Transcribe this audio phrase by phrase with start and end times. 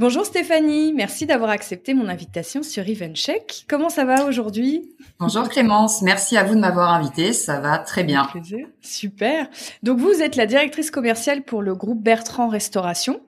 [0.00, 3.66] Bonjour Stéphanie, merci d'avoir accepté mon invitation sur EventCheck.
[3.68, 4.94] Comment ça va aujourd'hui?
[5.18, 8.24] Bonjour Clémence, merci à vous de m'avoir invité, ça va très bien.
[8.24, 8.66] Plaisir.
[8.80, 9.46] Super.
[9.82, 13.20] Donc vous êtes la directrice commerciale pour le groupe Bertrand Restauration.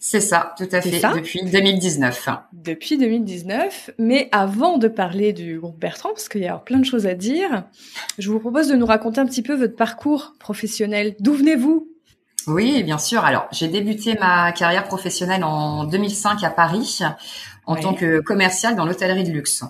[0.00, 2.28] C'est ça, tout à fait, depuis 2019.
[2.54, 6.84] Depuis 2019, mais avant de parler du groupe Bertrand, parce qu'il y a plein de
[6.84, 7.66] choses à dire,
[8.18, 11.14] je vous propose de nous raconter un petit peu votre parcours professionnel.
[11.20, 11.89] D'où venez-vous?
[12.46, 13.24] Oui, bien sûr.
[13.24, 17.00] Alors, j'ai débuté ma carrière professionnelle en 2005 à Paris
[17.66, 19.64] en tant que commercial dans l'hôtellerie de luxe.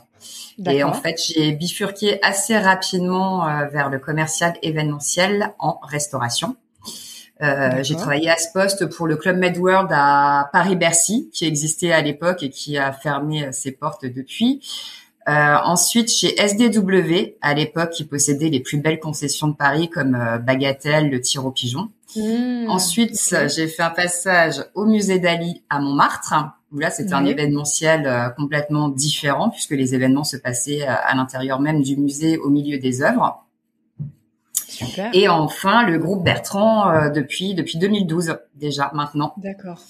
[0.67, 6.57] Et en fait, j'ai bifurqué assez rapidement euh, vers le commercial événementiel en restauration.
[7.43, 12.03] Euh, j'ai travaillé à ce poste pour le Club MedWorld à Paris-Bercy, qui existait à
[12.03, 14.61] l'époque et qui a fermé euh, ses portes depuis.
[15.29, 20.19] Euh, ensuite, chez SDW, à l'époque, qui possédait les plus belles concessions de Paris comme
[20.45, 21.91] Bagatelle, le tir au pigeon.
[22.17, 23.19] Mmh, Ensuite,
[23.55, 26.35] j'ai fait un passage au musée d'Ali à Montmartre,
[26.73, 31.15] où là, c'était un événementiel euh, complètement différent, puisque les événements se passaient euh, à
[31.15, 33.45] l'intérieur même du musée, au milieu des œuvres.
[34.69, 35.11] Super.
[35.13, 39.35] Et enfin, le groupe Bertrand euh, depuis depuis 2012 déjà maintenant.
[39.37, 39.81] D'accord.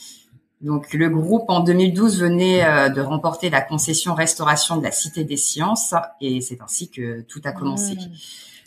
[0.63, 5.39] Donc le groupe en 2012 venait de remporter la concession restauration de la Cité des
[5.39, 7.95] Sciences et c'est ainsi que tout a commencé.
[7.95, 8.13] Mmh.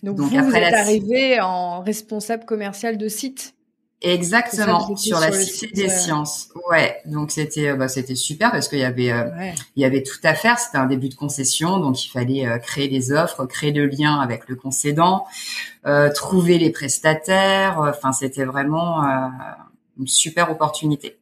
[0.04, 3.56] Donc, vous, vous êtes arrivé en responsable commercial de site.
[4.04, 6.50] Exactement sur la cité des sciences.
[6.70, 9.30] Ouais, donc c'était euh, bah, c'était super parce qu'il y avait euh,
[9.78, 10.60] il y avait tout à faire.
[10.60, 14.20] C'était un début de concession, donc il fallait euh, créer les offres, créer le lien
[14.20, 15.26] avec le concédant,
[16.14, 17.80] trouver les prestataires.
[17.80, 19.04] Enfin, c'était vraiment
[19.98, 21.18] une super opportunité.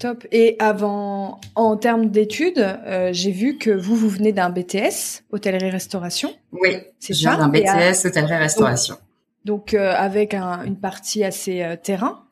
[0.00, 0.26] Top.
[0.32, 6.34] Et avant, en termes d'études, euh, j'ai vu que vous, vous venez d'un BTS, hôtellerie-restauration.
[6.52, 7.36] Oui, c'est ça.
[7.36, 8.96] d'un BTS, hôtellerie-restauration.
[9.44, 12.24] Donc, euh, avec un, une partie assez euh, terrain.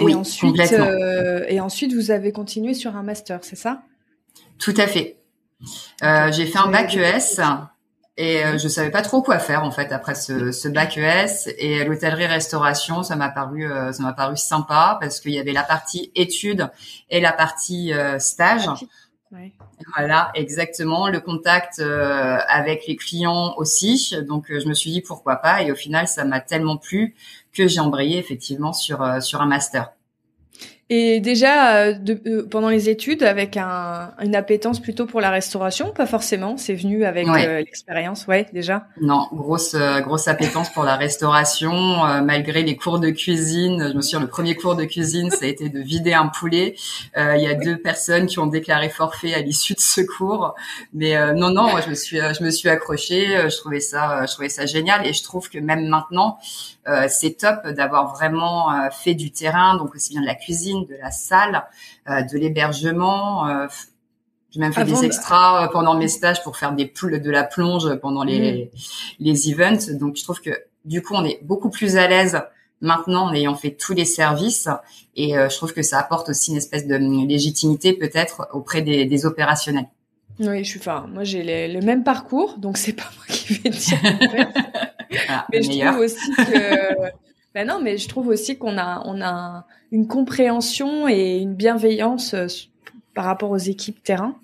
[0.00, 0.56] Oui, et ensuite,
[1.48, 3.82] et ensuite, vous avez continué sur un master, c'est ça?
[4.58, 5.18] Tout à fait.
[6.02, 7.40] j'ai fait un bac ES
[8.18, 11.50] et euh, je savais pas trop quoi faire en fait après ce, ce bac ES
[11.58, 15.62] et l'hôtellerie-restauration, ça m'a paru euh, ça m'a paru sympa parce qu'il y avait la
[15.62, 16.70] partie études
[17.10, 18.68] et la partie euh, stage.
[19.32, 19.52] Ouais.
[19.96, 21.08] Voilà, exactement.
[21.08, 24.14] Le contact euh, avec les clients aussi.
[24.26, 25.62] Donc, je me suis dit pourquoi pas.
[25.62, 27.16] Et au final, ça m'a tellement plu
[27.52, 29.95] que j'ai embrayé effectivement sur sur un master.
[30.88, 35.30] Et déjà, euh, de, euh, pendant les études, avec un, une appétence plutôt pour la
[35.30, 38.86] restauration, pas forcément, c'est venu avec euh, l'expérience, ouais, déjà.
[39.00, 41.72] Non, grosse grosse appétence pour la restauration,
[42.22, 43.88] malgré les cours de cuisine.
[43.90, 46.76] Je me souviens, le premier cours de cuisine, ça a été de vider un poulet.
[47.16, 50.54] Il y a deux personnes qui ont déclaré forfait à l'issue de ce cours,
[50.94, 53.48] mais non, non, moi je me suis je me suis accrochée.
[53.48, 56.38] Je trouvais ça je trouvais ça génial et je trouve que même maintenant,
[57.08, 61.10] c'est top d'avoir vraiment fait du terrain, donc aussi bien de la cuisine de la
[61.10, 61.64] salle,
[62.08, 63.48] euh, de l'hébergement.
[63.48, 63.66] Euh,
[64.50, 67.94] j'ai même fait des extras euh, pendant mes stages pour faire des de la plonge
[67.96, 68.78] pendant les, mm.
[69.20, 69.92] les events.
[69.98, 70.50] Donc, je trouve que
[70.84, 72.40] du coup, on est beaucoup plus à l'aise
[72.80, 74.68] maintenant en ayant fait tous les services.
[75.16, 76.94] Et je trouve que ça apporte aussi une espèce de
[77.26, 79.88] légitimité peut-être auprès des, opérationnels.
[80.38, 80.78] Oui, je suis.
[80.78, 83.98] Enfin, moi, j'ai le même parcours, donc c'est pas moi qui vais dire.
[85.50, 87.25] Mais je trouve aussi que
[87.56, 92.34] ben non, mais je trouve aussi qu'on a, on a une compréhension et une bienveillance
[92.34, 92.48] euh,
[93.14, 94.36] par rapport aux équipes terrain.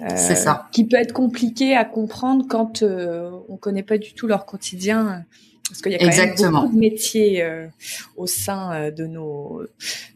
[0.00, 0.66] Euh, c'est ça.
[0.72, 5.24] Qui peut être compliqué à comprendre quand euh, on connaît pas du tout leur quotidien,
[5.68, 7.68] parce qu'il y a quand même beaucoup de métiers euh,
[8.16, 9.62] au sein de nos,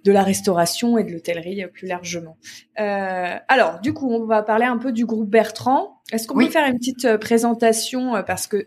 [0.03, 2.37] de la restauration et de l'hôtellerie plus largement.
[2.77, 6.01] alors, du coup, on va parler un peu du groupe Bertrand.
[6.11, 8.67] Est-ce qu'on peut faire une petite présentation parce que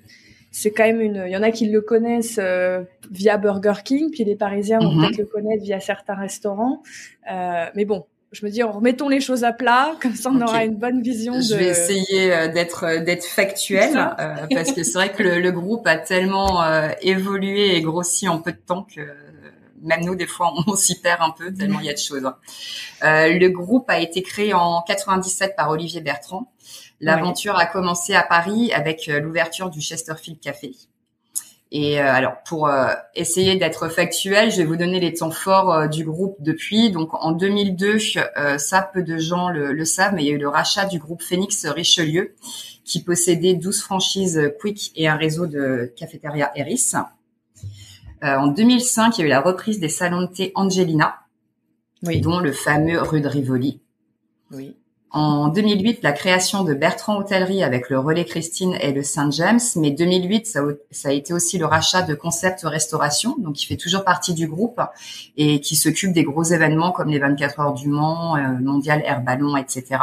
[0.57, 1.23] c'est quand même une.
[1.25, 2.81] Il y en a qui le connaissent euh,
[3.11, 5.01] via Burger King, puis les Parisiens vont mhm.
[5.01, 6.81] peut-être le connaître via certains restaurants.
[7.29, 10.63] Euh, mais bon, je me dis, remettons les choses à plat, comme ça on aura
[10.63, 11.41] une bonne vision.
[11.41, 13.91] Je vais essayer euh, d'être euh, d'être factuel
[14.49, 16.63] parce que c'est vrai que le, groupe a tellement
[17.01, 19.01] évolué et grossi en peu de temps que
[19.81, 22.23] même nous des fois on s'y perd un peu tellement il y a de choses.
[23.01, 26.51] le groupe a été créé en 97 par Olivier Bertrand.
[27.01, 30.71] L'aventure a commencé à Paris avec l'ouverture du Chesterfield Café.
[31.71, 35.73] Et euh, alors, pour euh, essayer d'être factuel, je vais vous donner les temps forts
[35.73, 36.91] euh, du groupe depuis.
[36.91, 37.97] Donc, en 2002,
[38.57, 41.21] ça, peu de gens le, savent, mais il y a eu le rachat du groupe
[41.21, 42.35] Phoenix Richelieu,
[42.83, 46.93] qui possédait 12 franchises Quick et un réseau de cafétéria Eris.
[48.25, 51.19] En 2005, il y a eu la reprise des salons de thé Angelina,
[52.01, 53.81] dont le fameux rue de Rivoli.
[54.51, 54.75] Oui.
[55.11, 59.61] En 2008, la création de Bertrand Hôtellerie avec le Relais Christine et le Saint James.
[59.77, 64.03] Mais 2008, ça, a été aussi le rachat de Concept Restauration, donc qui fait toujours
[64.03, 64.81] partie du groupe
[65.37, 69.21] et qui s'occupe des gros événements comme les 24 heures du Mans, euh, Mondial Air
[69.21, 70.01] Ballon, etc.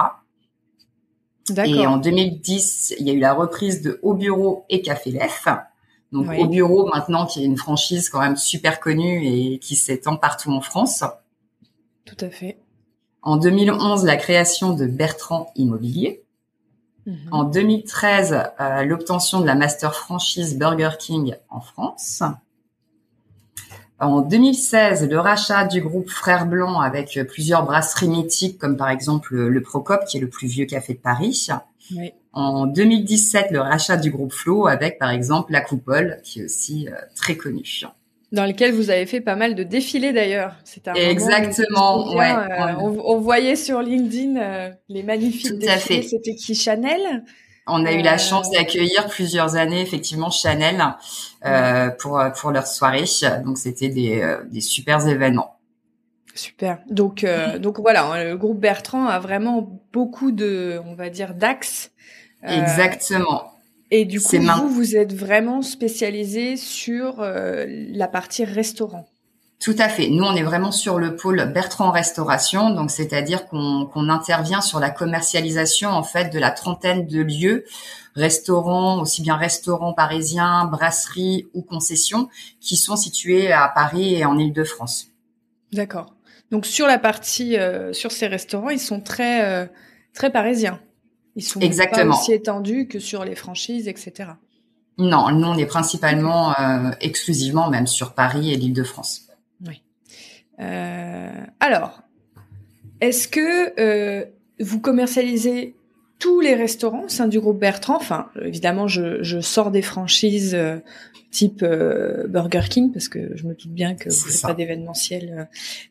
[1.66, 5.46] Et en 2010, il y a eu la reprise de Au Bureau et Café Lef.
[6.12, 10.16] Donc Au Bureau maintenant, qui est une franchise quand même super connue et qui s'étend
[10.16, 11.04] partout en France.
[12.04, 12.58] Tout à fait.
[13.22, 16.22] En 2011, la création de Bertrand Immobilier.
[17.06, 17.16] Mhm.
[17.30, 22.22] En 2013, euh, l'obtention de la master franchise Burger King en France.
[23.98, 29.36] En 2016, le rachat du groupe Frères Blancs avec plusieurs brasseries mythiques comme par exemple
[29.36, 31.48] le Procop qui est le plus vieux café de Paris.
[32.32, 36.88] En 2017, le rachat du groupe Flo avec par exemple la Coupole qui est aussi
[36.88, 37.84] euh, très connue
[38.32, 40.54] dans lequel vous avez fait pas mal de défilés d'ailleurs.
[40.96, 42.14] Exactement.
[42.16, 46.02] ouais, euh, on, voyait sur LinkedIn euh, les magnifiques défilés.
[46.02, 47.24] C'était qui Chanel?
[47.66, 50.82] On a eu la euh, chance d'accueillir plusieurs années effectivement Chanel
[51.98, 53.04] pour pour leur soirée.
[53.44, 55.58] Donc c'était des des super événements.
[56.34, 56.78] Super.
[56.88, 57.26] Donc
[57.60, 61.90] donc voilà, hein, le groupe Bertrand a vraiment beaucoup de on va dire d'axes.
[62.42, 63.52] Exactement.
[63.94, 69.06] Et du coup, vous, vous êtes vraiment spécialisé sur euh, la partie restaurant.
[69.60, 70.08] Tout à fait.
[70.08, 74.88] Nous, on est vraiment sur le pôle Bertrand Restauration, donc c'est-à-dire qu'on intervient sur la
[74.88, 77.66] commercialisation en fait de la trentaine de lieux,
[78.16, 82.30] restaurants, aussi bien restaurants parisiens, brasseries ou concessions,
[82.60, 85.08] qui sont situés à Paris et en Île-de-France.
[85.70, 86.14] D'accord.
[86.52, 89.66] Donc sur la partie, euh, sur ces restaurants, ils sont très euh,
[90.12, 90.78] très parisiens.
[91.34, 92.12] Ils sont Exactement.
[92.12, 94.32] pas aussi étendus que sur les franchises, etc.
[94.98, 99.28] Non, nous on est principalement, euh, exclusivement même sur Paris et l'Île-de-France.
[99.66, 99.82] Oui.
[101.58, 102.02] Alors,
[103.00, 104.28] est-ce que
[104.60, 105.74] vous commercialisez
[106.18, 107.96] tous les restaurants au sein du groupe Bertrand?
[107.96, 110.56] Enfin, évidemment, je, je sors des franchises
[111.32, 115.34] type euh, Burger King parce que je me doute bien que vous n'avez pas d'événementiel.
[115.36, 115.44] Euh.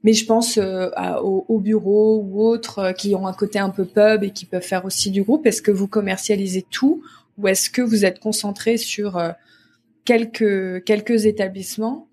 [0.04, 0.90] mais je pense euh,
[1.22, 4.62] aux, aux, bureaux ou autres qui ont un côté un peu pub et qui peuvent
[4.62, 5.46] faire aussi du groupe.
[5.46, 7.04] Est-ce que vous commercialisez tout
[7.38, 9.20] ou est-ce que vous êtes concentré sur
[10.06, 12.08] quelques quelques établissements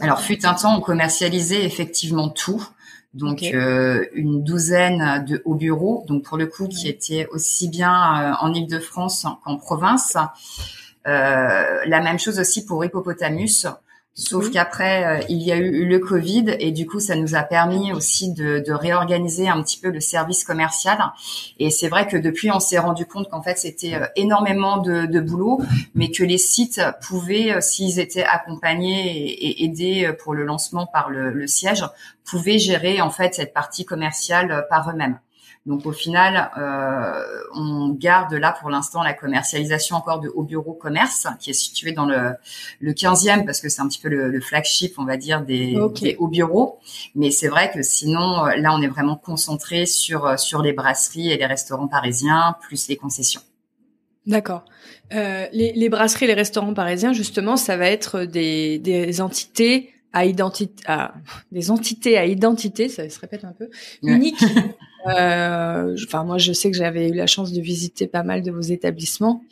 [0.00, 2.64] Alors fut un temps on commercialisait effectivement tout.
[3.12, 8.52] Donc une douzaine de hauts bureaux, donc pour le coup qui étaient aussi bien en
[8.52, 10.16] Île-de-France qu'en province.
[11.06, 13.66] Euh, la même chose aussi pour Hippopotamus.
[14.18, 17.42] Sauf qu'après, euh, il y a eu le Covid et du coup, ça nous a
[17.42, 20.98] permis aussi de, de réorganiser un petit peu le service commercial.
[21.58, 25.04] Et c'est vrai que depuis, on s'est rendu compte qu'en fait, c'était euh, énormément de,
[25.04, 25.60] de, boulot,
[25.94, 31.30] mais que les sites pouvaient, s'ils étaient accompagnés et, aidés pour le lancement par le,
[31.30, 31.84] le siège,
[32.24, 35.18] pouvaient gérer en fait cette partie commerciale par eux-mêmes.
[35.66, 37.22] Donc au final, euh,
[37.54, 41.92] on garde là pour l'instant la commercialisation encore de Haut Bureau Commerce, qui est situé
[41.92, 42.34] dans le,
[42.80, 46.28] le 15e parce que c'est un petit peu le, flagship, on va dire, des, Hauts
[46.28, 46.78] Bureaux.
[47.14, 51.36] Mais c'est vrai que sinon, là, on est vraiment concentré sur sur les brasseries et
[51.36, 53.42] les restaurants parisiens, plus les concessions.
[54.26, 54.64] D'accord.
[55.14, 59.92] Euh, les, les brasseries et les restaurants parisiens, justement, ça va être des, des entités
[60.12, 61.14] à identité, à,
[61.52, 63.68] des entités à identité, ça se répète un peu,
[64.02, 64.42] uniques.
[64.42, 64.60] euh,
[65.06, 68.60] enfin, moi, je sais que j'avais eu la chance de visiter pas mal de vos
[68.60, 69.42] établissements.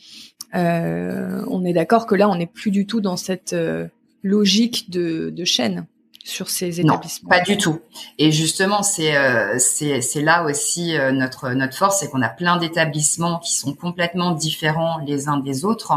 [0.55, 3.87] Euh, on est d'accord que là, on n'est plus du tout dans cette euh,
[4.23, 5.87] logique de, de chaîne
[6.25, 7.81] sur ces établissements Non, pas du tout.
[8.19, 12.31] Et justement, c'est euh, c'est c'est là aussi euh, notre notre force, c'est qu'on a
[12.31, 15.93] plein d'établissements qui sont complètement différents les uns des autres.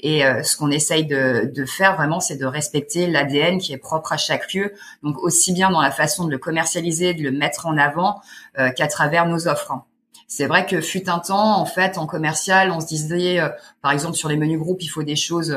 [0.00, 3.78] Et euh, ce qu'on essaye de de faire vraiment, c'est de respecter l'ADN qui est
[3.78, 4.72] propre à chaque lieu.
[5.02, 8.22] Donc aussi bien dans la façon de le commercialiser, de le mettre en avant,
[8.74, 9.72] qu'à travers nos offres.
[10.26, 13.38] C'est vrai que fut un temps, en fait, en commercial, on se disait,
[13.82, 15.56] par exemple, sur les menus groupes, il faut des choses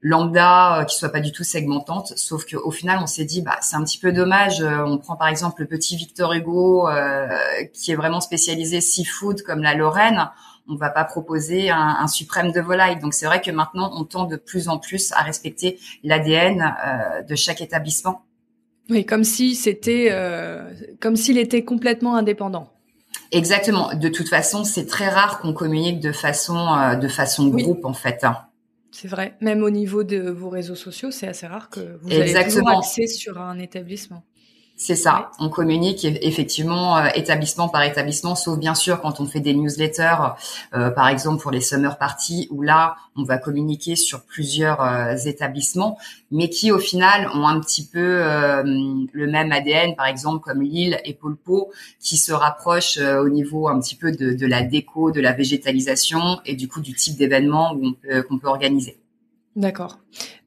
[0.00, 2.12] lambda qui soit pas du tout segmentante.
[2.16, 5.28] Sauf qu'au final on s'est dit bah c'est un petit peu dommage on prend par
[5.28, 6.88] exemple le petit Victor Hugo
[7.72, 10.30] qui est vraiment spécialisé seafood comme la Lorraine.
[10.68, 13.00] On va pas proposer un, un suprême de volaille.
[13.00, 16.74] Donc c'est vrai que maintenant on tend de plus en plus à respecter l'ADN
[17.28, 18.22] de chaque établissement.
[18.90, 20.14] Oui comme si c'était
[21.00, 22.70] comme s'il était complètement indépendant.
[23.30, 23.94] Exactement.
[23.94, 27.92] De toute façon, c'est très rare qu'on communique de façon euh, de façon groupe en
[27.92, 28.24] fait.
[28.90, 29.36] C'est vrai.
[29.40, 33.06] Même au niveau de vos réseaux sociaux, c'est assez rare que vous ayez toujours accès
[33.06, 34.24] sur un établissement.
[34.80, 35.32] C'est ça.
[35.40, 40.36] On communique effectivement euh, établissement par établissement, sauf bien sûr quand on fait des newsletters,
[40.72, 45.16] euh, par exemple pour les summer parties, où là on va communiquer sur plusieurs euh,
[45.16, 45.98] établissements,
[46.30, 51.00] mais qui au final ont un petit peu le même ADN, par exemple comme Lille
[51.04, 55.20] et Polpo, qui se rapprochent au niveau un petit peu de, de, la déco, de
[55.20, 57.76] la végétalisation et du coup du type d'événement
[58.28, 58.96] qu'on peut organiser.
[59.58, 59.98] D'accord.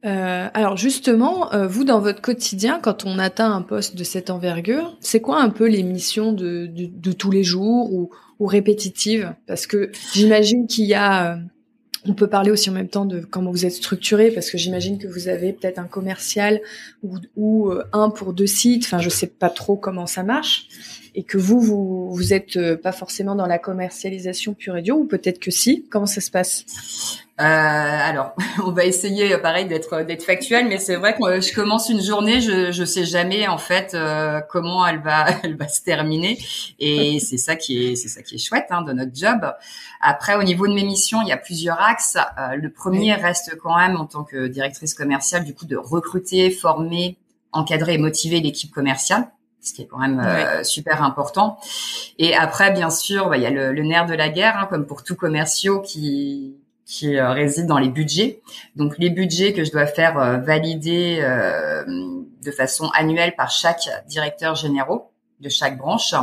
[0.06, 4.30] Euh, alors justement, euh, vous dans votre quotidien, quand on atteint un poste de cette
[4.30, 6.66] envergure, c'est quoi un peu les missions de,
[7.12, 9.34] tous les jours ou, ou répétitives?
[9.46, 11.36] Parce que j'imagine qu'il y a, euh,
[12.06, 14.96] on peut parler aussi en même temps de comment vous êtes structuré, parce que j'imagine
[14.96, 16.62] que vous avez peut-être un commercial
[17.36, 18.84] ou, un pour deux sites.
[18.86, 20.68] Enfin, je sais pas trop comment ça marche
[21.14, 25.04] et que vous, vous, vous êtes pas forcément dans la commercialisation pure et dure, ou
[25.04, 25.84] peut-être que si.
[25.90, 26.64] Comment ça se passe?
[27.44, 28.34] Alors,
[28.64, 31.88] on va essayer, euh, pareil, d'être d'être factuel, mais c'est vrai que euh, je commence
[31.88, 35.82] une journée, je je sais jamais en fait euh, comment elle va elle va se
[35.82, 36.38] terminer,
[36.78, 39.52] et c'est ça qui est c'est ça qui est chouette hein, de notre job.
[40.00, 42.16] Après, au niveau de mes missions, il y a plusieurs axes.
[42.38, 46.50] Euh, le premier reste quand même en tant que directrice commerciale, du coup, de recruter,
[46.50, 47.16] former,
[47.52, 49.28] encadrer et motiver l'équipe commerciale
[49.64, 51.56] ce qui est quand même euh, super important.
[52.18, 54.66] Et après, bien sûr, bah, il y a le, le, nerf de la guerre, hein,
[54.68, 58.40] comme pour tout commerciaux qui qui euh, réside dans les budgets.
[58.76, 61.22] Donc les budgets que je dois faire euh, valider
[61.86, 65.10] de façon annuelle par chaque directeur généraux
[65.40, 66.14] de chaque branche.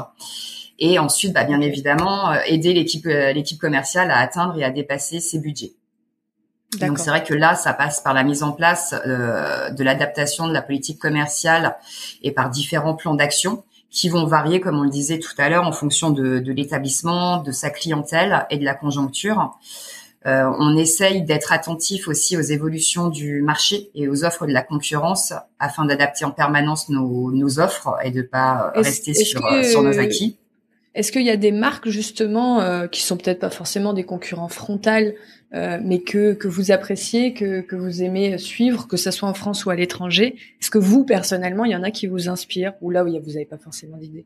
[0.77, 5.39] Et ensuite, bah, bien évidemment, aider l'équipe l'équipe commerciale à atteindre et à dépasser ses
[5.39, 5.73] budgets.
[6.77, 10.47] Donc c'est vrai que là, ça passe par la mise en place euh, de l'adaptation
[10.47, 11.77] de la politique commerciale
[12.21, 15.65] et par différents plans d'action qui vont varier, comme on le disait tout à l'heure,
[15.65, 19.57] en fonction de, de l'établissement, de sa clientèle et de la conjoncture.
[20.25, 24.61] Euh, on essaye d'être attentif aussi aux évolutions du marché et aux offres de la
[24.61, 29.97] concurrence afin d'adapter en permanence nos, nos, offres et de pas rester sur, sur nos
[29.97, 30.37] acquis.
[30.93, 34.49] Est-ce qu'il y a des marques justement euh, qui sont peut-être pas forcément des concurrents
[34.49, 35.15] frontales
[35.53, 39.33] euh, mais que, que vous appréciez, que, que vous aimez suivre, que ce soit en
[39.33, 40.35] France ou à l'étranger?
[40.61, 43.31] Est-ce que vous, personnellement, il y en a qui vous inspirent ou là où vous
[43.31, 44.25] n'avez pas forcément d'idée?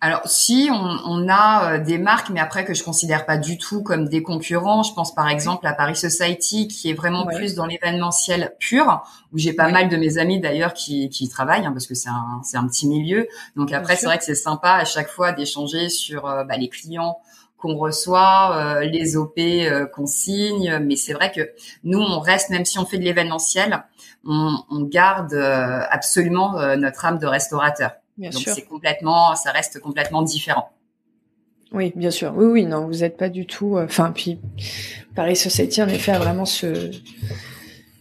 [0.00, 3.58] Alors si on, on, a euh, des marques, mais après que je considère pas du
[3.58, 7.54] tout comme des concurrents, je pense par exemple à Paris Society qui est vraiment plus
[7.54, 9.02] dans l'événementiel pur,
[9.32, 11.94] où j'ai pas mal de mes amis d'ailleurs qui, qui y travaillent hein, parce que
[11.94, 13.28] c'est un, c'est un petit milieu.
[13.56, 16.68] Donc après c'est vrai que c'est sympa à chaque fois d'échanger sur euh, bah, les
[16.68, 17.18] clients
[17.60, 20.78] qu'on reçoit, euh, les OP euh, qu'on signe.
[20.82, 21.52] Mais c'est vrai que
[21.84, 23.84] nous, on reste, même si on fait de l'événementiel,
[24.24, 27.92] on, on, garde euh, absolument notre âme de restaurateur.
[28.20, 30.70] Bien Donc c'est complètement, ça reste complètement différent.
[31.72, 32.34] Oui, bien sûr.
[32.36, 33.78] Oui, oui, non, vous n'êtes pas du tout.
[33.78, 34.38] Enfin, puis
[35.14, 36.90] Paris Society en effet a vraiment ce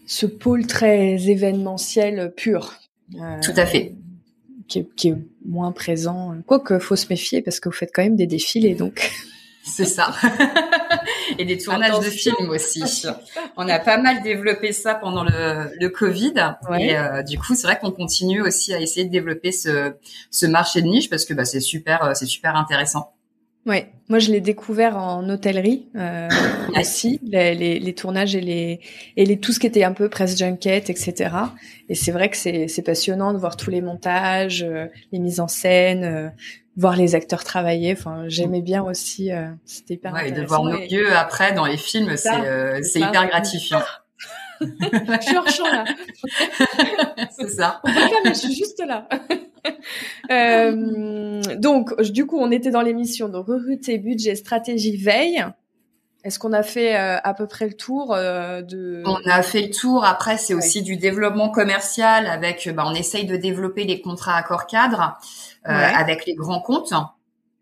[0.06, 2.74] ce pôle très événementiel pur.
[3.14, 3.96] tout à fait.
[4.68, 6.36] Qui est, qui est, moins présent.
[6.46, 9.10] Quoique, faut se méfier parce que vous faites quand même des défilés, donc.
[9.63, 10.13] C'est ça.
[11.38, 12.84] et des tournages de films aussi.
[13.58, 16.34] On a pas mal développé ça pendant le, le Covid.
[16.80, 19.94] Et euh, du coup, c'est vrai qu'on continue aussi à essayer de développer ce,
[20.32, 23.13] ce marché de niche parce que bah, c'est super, euh, c'est super intéressant.
[23.70, 26.28] Ouais, moi je l'ai découvert en hôtellerie euh,
[26.80, 28.80] aussi, les, les, les, tournages et les
[29.16, 31.36] et les tout ce qui était un peu presse junket, etc.
[31.88, 35.40] Et c'est vrai que c'est c'est passionnant de voir tous les montages, euh, les mises
[35.40, 36.30] en scène, euh,
[36.78, 37.94] voir les acteurs travailler.
[37.94, 39.32] Enfin, j'aimais bien aussi.
[39.32, 40.42] Euh, C'était hyper ouais, intéressant.
[40.42, 43.84] de voir nos yeux après dans les films, c'est euh, c'est hyper gratifiant.
[44.62, 45.86] je suis hors champ là.
[47.38, 47.82] c'est ça.
[47.84, 49.08] On peut pas, mais je suis juste là.
[50.32, 55.46] euh, donc, du coup, on était dans l'émission donc recruter, budget, stratégie, veille.
[56.25, 59.62] Est-ce qu'on a fait euh, à peu près le tour euh, de On a fait
[59.62, 60.04] le tour.
[60.04, 62.70] Après, c'est aussi du développement commercial avec.
[62.75, 65.18] Bah, on essaye de développer les contrats accords cadres
[65.68, 66.94] euh, avec les grands comptes.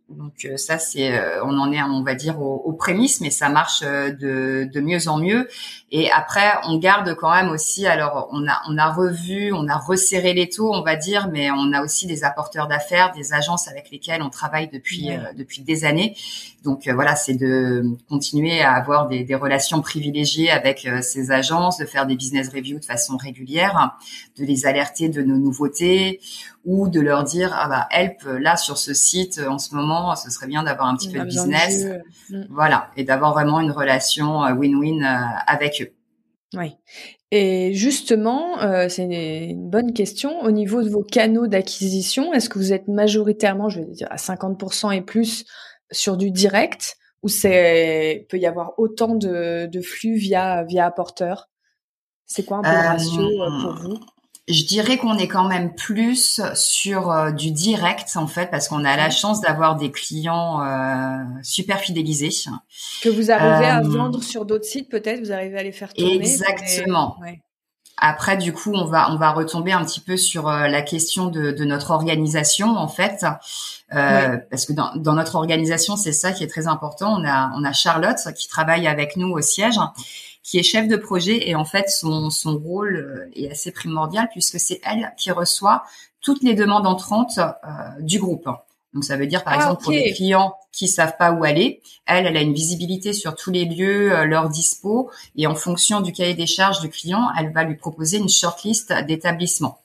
[0.10, 3.50] Donc euh, ça, c'est, euh, on en est, on va dire, aux, prémices, mais ça
[3.50, 5.50] marche euh, de, de mieux en mieux.
[5.92, 7.86] Et après, on garde quand même aussi.
[7.86, 11.52] Alors, on a, on a revu, on a resserré les taux, on va dire, mais
[11.52, 15.84] on a aussi des apporteurs d'affaires, des agences avec lesquelles on travaille depuis depuis des
[15.84, 16.16] années.
[16.64, 21.86] Donc voilà, c'est de continuer à avoir des, des relations privilégiées avec ces agences, de
[21.86, 23.98] faire des business reviews de façon régulière,
[24.38, 26.20] de les alerter de nos nouveautés
[26.66, 30.30] ou de leur dire ah bah help là sur ce site en ce moment ce
[30.30, 31.86] serait bien d'avoir un petit peu de business.
[32.30, 32.46] mm.
[32.50, 32.92] voilà.
[32.98, 35.94] Et d'avoir vraiment une relation euh, win-win euh, avec eux.
[36.58, 36.76] Oui
[37.30, 40.40] et justement euh, c'est une bonne question.
[40.42, 44.16] Au niveau de vos canaux d'acquisition est-ce que vous êtes majoritairement je vais dire à
[44.16, 45.46] 50% et plus
[45.92, 51.50] sur du direct ou c'est peut y avoir autant de, de flux via via apporteur?
[52.26, 53.22] C'est quoi un peu le ratio
[53.62, 54.00] pour vous?
[54.48, 58.86] Je dirais qu'on est quand même plus sur euh, du direct en fait parce qu'on
[58.86, 62.30] a la chance d'avoir des clients euh, super fidélisés.
[63.04, 65.94] Que vous arrivez à euh, vendre sur d'autres sites peut-être vous arrivez à les faire
[65.94, 67.18] tourner exactement.
[67.98, 71.52] après du coup on va on va retomber un petit peu sur la question de,
[71.52, 73.26] de notre organisation en fait.
[73.90, 77.20] Parce que dans, dans notre organisation c'est ça qui est très important.
[77.20, 79.78] On a on a Charlotte qui travaille avec nous au siège
[80.48, 84.30] qui est chef de projet et en fait son, son rôle euh, est assez primordial
[84.32, 85.84] puisque c'est elle qui reçoit
[86.22, 87.52] toutes les demandes entrantes euh,
[88.00, 88.48] du groupe.
[88.94, 91.82] Donc ça veut dire par ah, exemple pour des clients qui savent pas où aller,
[92.06, 96.00] elle, elle a une visibilité sur tous les lieux, euh, leur dispo, et en fonction
[96.00, 99.82] du cahier des charges du client, elle va lui proposer une shortlist d'établissements.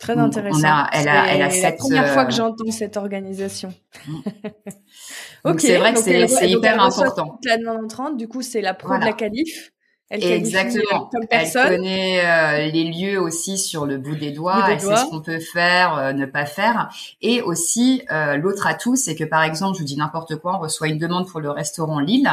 [0.00, 0.86] Très intéressant.
[0.92, 3.72] elle a, c'est la première fois que j'entends cette organisation.
[4.08, 4.20] Mm.
[5.58, 7.38] c'est vrai que c'est hyper important.
[7.44, 9.72] La demande entrante, du coup, c'est la pro de la qualif.
[10.10, 11.08] Elle Exactement.
[11.12, 11.66] Comme personne.
[11.68, 14.66] Elle connaît euh, les lieux aussi sur le bout des doigts.
[14.68, 16.90] elle sait ce qu'on peut faire, euh, ne pas faire.
[17.22, 20.58] Et aussi, euh, l'autre atout, c'est que par exemple, je vous dis n'importe quoi, on
[20.58, 22.28] reçoit une demande pour le restaurant Lille.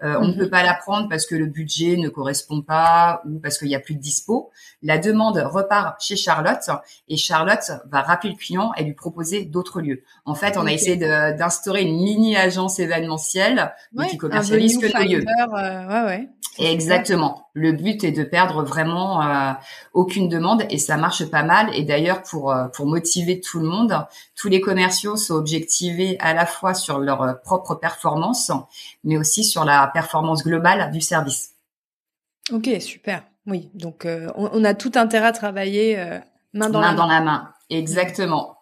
[0.00, 0.38] On ne mhm.
[0.38, 3.74] peut pas la prendre parce que le budget ne correspond pas ou parce qu'il y
[3.74, 4.50] a plus de dispo.
[4.82, 6.70] La demande repart chez Charlotte
[7.08, 10.04] et Charlotte va rappeler le client et lui proposer d'autres lieux.
[10.24, 13.74] En fait, on a essayé d'instaurer une mini agence événementielle
[14.08, 15.24] qui commercialise que nos lieux.
[15.52, 16.28] ouais, ouais.
[16.58, 17.48] Exactement.
[17.54, 19.52] Le but est de perdre vraiment euh,
[19.92, 21.74] aucune demande et ça marche pas mal.
[21.74, 26.34] Et d'ailleurs, pour euh, pour motiver tout le monde, tous les commerciaux sont objectivés à
[26.34, 28.50] la fois sur leur euh, propre performance,
[29.04, 31.54] mais aussi sur la performance globale du service.
[32.52, 33.22] Ok, super.
[33.48, 35.96] Oui, donc on, a tout intérêt à travailler
[36.52, 37.48] main dans main la dans la main.
[37.70, 38.58] Exactement.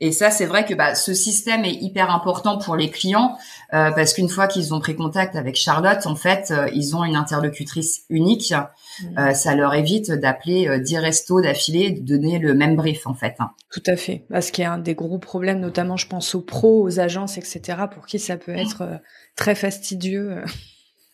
[0.00, 3.38] Et ça, c'est vrai que bah, ce système est hyper important pour les clients
[3.72, 7.04] euh, parce qu'une fois qu'ils ont pris contact avec Charlotte, en fait, euh, ils ont
[7.04, 8.52] une interlocutrice unique.
[8.52, 9.18] Mmh.
[9.18, 13.36] Euh, ça leur évite d'appeler 10 restos d'affilée, de donner le même brief, en fait.
[13.38, 13.52] Hein.
[13.70, 14.26] Tout à fait.
[14.30, 17.38] Parce qu'il y a un des gros problèmes, notamment, je pense aux pros, aux agences,
[17.38, 19.00] etc., pour qui ça peut être
[19.36, 20.42] très fastidieux.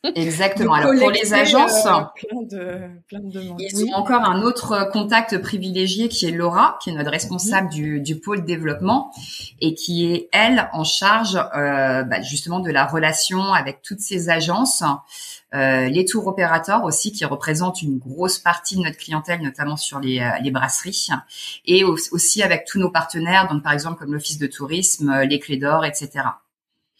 [0.02, 0.72] Exactement.
[0.72, 5.36] Alors pour les agences, euh, plein de, plein de ils ont encore un autre contact
[5.38, 7.72] privilégié qui est Laura, qui est notre responsable mhm.
[7.72, 9.12] du, du, pôle développement
[9.60, 14.30] et qui est elle en charge euh, bah, justement de la relation avec toutes ces
[14.30, 14.82] agences,
[15.54, 20.00] euh, les tours opérateurs aussi qui représentent une grosse partie de notre clientèle, notamment sur
[20.00, 21.08] les, euh, les brasseries,
[21.66, 25.58] et aussi avec tous nos partenaires, donc par exemple comme l'office de tourisme, les clés
[25.58, 26.24] d'or, etc.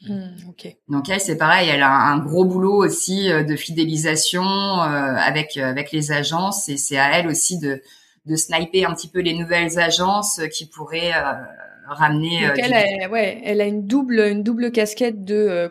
[0.09, 0.35] Hmm,
[0.89, 5.59] Donc elle, c'est pareil, elle a un gros boulot aussi euh, de fidélisation euh, avec
[5.59, 7.83] euh, avec les agences et c'est à elle aussi de
[8.25, 11.13] de sniper un petit peu les nouvelles agences qui pourraient
[11.87, 12.47] ramener.
[12.47, 15.71] Donc elle, a, ouais, elle a une double une double casquette de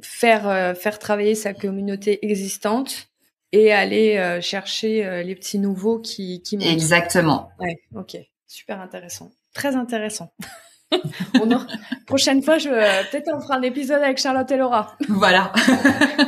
[0.00, 3.08] faire faire travailler sa communauté existante
[3.52, 6.56] et aller chercher les petits nouveaux qui qui.
[6.60, 7.50] Exactement.
[7.60, 10.32] Ouais, ok, super intéressant, très intéressant.
[12.06, 12.70] Prochaine fois, je
[13.10, 14.96] peut-être on fera un épisode avec Charlotte et Laura.
[15.08, 15.52] Voilà.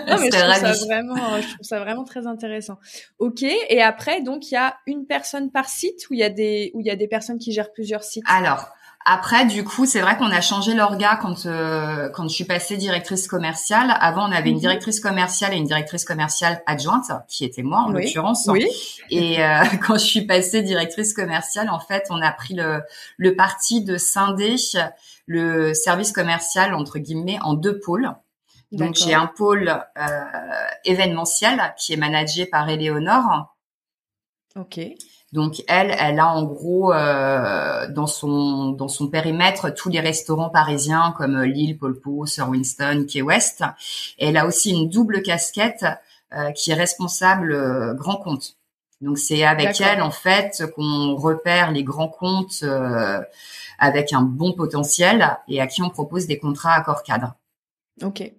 [0.09, 2.79] non, mais je trouve, ça vraiment, je trouve ça vraiment très intéressant.
[3.19, 3.43] Ok.
[3.43, 6.71] Et après, donc il y a une personne par site ou il y a des
[6.75, 8.25] où il y a des personnes qui gèrent plusieurs sites?
[8.27, 8.69] Alors,
[9.07, 12.77] après, du coup, c'est vrai qu'on a changé l'orga quand euh, quand je suis passée
[12.77, 13.97] directrice commerciale.
[13.99, 14.61] Avant, on avait une mhm.
[14.61, 18.47] directrice commerciale et une directrice commerciale adjointe, qui était moi en l'occurrence.
[18.49, 18.67] Oui.
[19.09, 22.83] Et euh, quand je suis passée directrice commerciale, en fait, on a pris le
[23.17, 24.57] le parti de scinder
[25.27, 28.11] le service commercial entre guillemets en deux pôles.
[28.71, 30.25] Donc j'ai un pôle euh,
[30.85, 33.57] événementiel qui est managé par Éléonore.
[34.57, 34.79] Ok.
[35.33, 40.51] Donc elle, elle a en gros euh, dans son dans son périmètre tous les restaurants
[40.51, 43.63] parisiens comme euh, Lille, Polpo, Sir Winston, Key West.
[44.19, 45.87] Et elle a aussi une double casquette
[46.33, 48.57] euh, qui est responsable grand compte.
[49.01, 53.21] Donc c'est avec elle en fait qu'on repère les grands comptes euh,
[53.79, 57.35] avec un bon potentiel et à qui on propose des contrats à corps cadre.
[58.03, 58.31] Ok.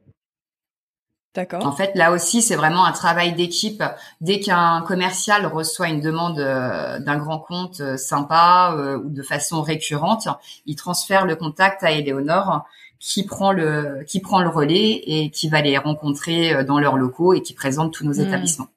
[1.33, 1.65] D'accord.
[1.65, 3.83] En fait, là aussi, c'est vraiment un travail d'équipe.
[4.19, 9.61] Dès qu'un commercial reçoit une demande euh, d'un grand compte euh, sympa ou de façon
[9.61, 10.27] récurrente,
[10.65, 12.65] il transfère le contact à Eleonore
[12.99, 17.33] qui prend le qui prend le relais et qui va les rencontrer dans leurs locaux
[17.33, 18.27] et qui présente tous nos hmm.
[18.27, 18.67] établissements.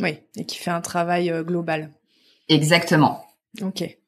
[0.00, 1.90] Oui, et qui fait un travail euh, global.
[2.48, 3.26] Exactement.
[3.62, 3.98] Ok.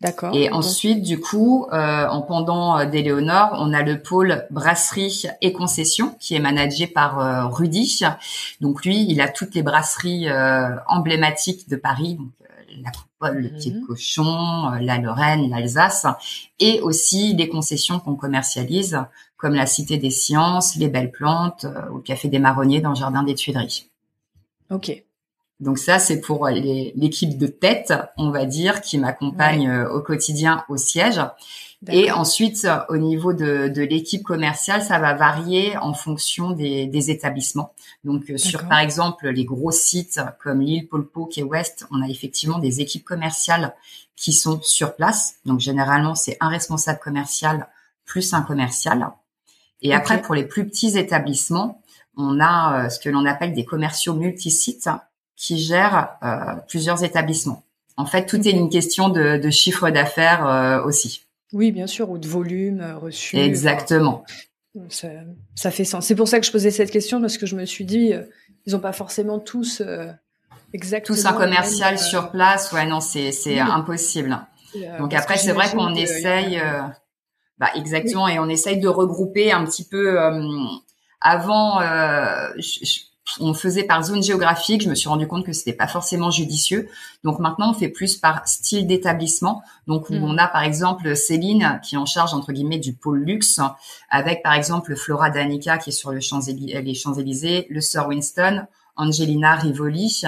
[0.00, 0.32] D'accord.
[0.32, 5.52] Et ensuite, du coup, euh, en pendant euh, d'Éléonore, on a le pôle brasserie et
[5.52, 8.04] concession qui est managé par euh, Rudy.
[8.60, 10.28] Donc lui, il a toutes les brasseries
[10.86, 12.30] emblématiques de Paris, donc
[12.80, 13.86] la Coupole, le Pied de mhm.
[13.86, 16.06] Cochon, la Lorraine, l'Alsace,
[16.60, 19.00] et aussi les concessions qu'on commercialise,
[19.36, 22.96] comme la Cité des Sciences, les Belles Plantes, ou le Café des Marronniers dans le
[22.96, 23.90] Jardin des Tuileries.
[24.70, 25.02] Ok.
[25.60, 30.64] Donc ça, c'est pour l'équipe de tête, on va dire, qui m'accompagne euh, au quotidien
[30.68, 31.20] au siège.
[31.88, 37.10] Et ensuite, au niveau de, de l'équipe commerciale, ça va varier en fonction des, des
[37.10, 37.72] établissements.
[38.04, 42.08] Donc, euh, sur par exemple les gros sites comme Lille, Polpo, Quai West, on a
[42.08, 43.74] effectivement des équipes commerciales
[44.16, 45.36] qui sont sur place.
[45.44, 47.68] Donc, généralement, c'est un responsable commercial
[48.04, 49.10] plus un commercial.
[49.82, 51.80] Et après, pour les plus petits établissements,
[52.16, 54.88] on a euh, ce que l'on appelle des commerciaux multisites
[55.38, 57.62] qui gèrent euh, plusieurs établissements.
[57.96, 61.22] En fait, tout est une question de, de chiffre d'affaires euh, aussi.
[61.52, 63.36] Oui, bien sûr, ou de volume euh, reçu.
[63.36, 64.24] Exactement.
[64.90, 65.08] ça,
[65.54, 66.04] ça, fait sens.
[66.04, 68.12] C'est pour ça que je posais cette question parce que je me suis dit,
[68.66, 69.82] ils n'ont pas forcément tous
[70.74, 71.16] exactement.
[71.16, 72.72] Tous un commercial sur place.
[72.72, 74.38] Ouais, non, c'est c'est impossible.
[74.98, 76.60] Donc après, c'est vrai qu'on essaye.
[77.58, 80.18] bah exactement, et on essaye de regrouper un petit peu.
[81.20, 81.80] avant,
[82.58, 83.07] je,
[83.40, 84.82] on faisait par zone géographique.
[84.82, 86.88] Je me suis rendu compte que c'était pas forcément judicieux.
[87.24, 89.62] Donc maintenant, on fait plus par style d'établissement.
[89.86, 90.22] Donc mm.
[90.22, 93.60] on a par exemple Céline qui est en charge entre guillemets du pôle luxe,
[94.10, 98.66] avec par exemple Flora Danica qui est sur le Champs les Champs-Élysées, le Sir Winston,
[98.96, 100.22] Angelina Rivoli.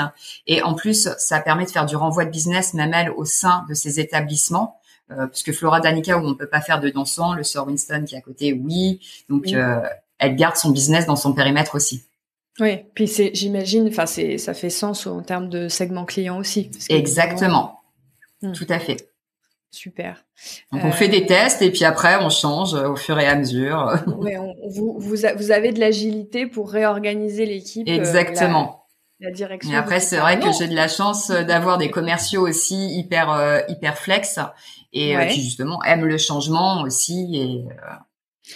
[0.46, 3.64] Et en plus, ça permet de faire du renvoi de business même elle au sein
[3.68, 4.76] de ces établissements.
[5.12, 8.14] Euh, puisque Flora Danica où on peut pas faire de dansant, le Sir Winston qui
[8.14, 9.00] est à côté, oui.
[9.28, 9.80] Donc euh,
[10.18, 12.04] elle garde son business dans son périmètre aussi.
[12.60, 16.70] Oui, puis c'est, j'imagine, enfin c'est, ça fait sens en termes de segment client aussi.
[16.90, 17.80] Exactement,
[18.42, 18.52] hmm.
[18.52, 19.08] tout à fait.
[19.72, 20.24] Super.
[20.72, 23.36] Donc on fait des euh, tests et puis après on change au fur et à
[23.36, 23.94] mesure.
[24.18, 24.32] Oui,
[24.68, 27.88] vous, vous, avez de l'agilité pour réorganiser l'équipe.
[27.88, 28.84] Euh, Exactement.
[29.20, 29.72] la, direction.
[29.72, 33.60] Et après c'est vrai que j'ai de la chance d'avoir des commerciaux aussi hyper euh,
[33.68, 34.40] hyper flex
[34.92, 37.64] et qui justement aiment le changement aussi et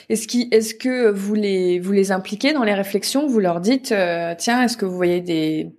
[0.09, 3.27] est-ce, est-ce que vous les, vous les impliquez dans les réflexions?
[3.27, 5.75] Vous leur dites, euh, tiens, est-ce que vous voyez des,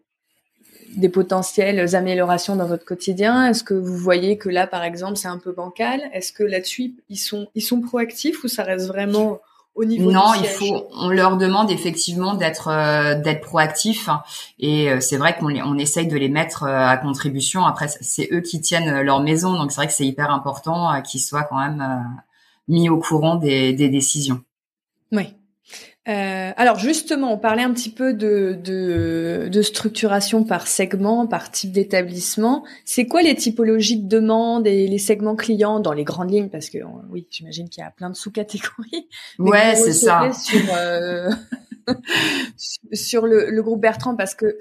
[0.96, 3.48] des potentielles améliorations dans votre quotidien?
[3.48, 6.02] Est-ce que vous voyez que là, par exemple, c'est un peu bancal?
[6.14, 9.40] Est-ce que là-dessus, ils sont, ils sont proactifs ou ça reste vraiment
[9.76, 10.88] au niveau Non, il faut.
[10.94, 14.10] On leur demande effectivement d'être euh, d'être proactifs.
[14.58, 17.66] Et euh, c'est vrai qu'on on essaye de les mettre à contribution.
[17.66, 21.22] Après, c'est eux qui tiennent leur maison, donc c'est vrai que c'est hyper important qu'ils
[21.22, 21.84] soient quand même
[22.68, 24.42] mis au courant des, des décisions.
[25.12, 25.36] Oui.
[26.08, 31.50] Euh, alors justement, on parlait un petit peu de, de, de structuration par segment, par
[31.50, 32.64] type d'établissement.
[32.86, 36.50] C'est quoi les typologies de demandes et les segments clients dans les grandes lignes?
[36.50, 36.78] Parce que
[37.10, 39.08] oui, j'imagine qu'il y a plein de sous-catégories.
[39.40, 40.32] Ouais, c'est ça.
[40.32, 41.32] Sur, euh,
[42.94, 44.60] sur le, le, groupe Bertrand, parce que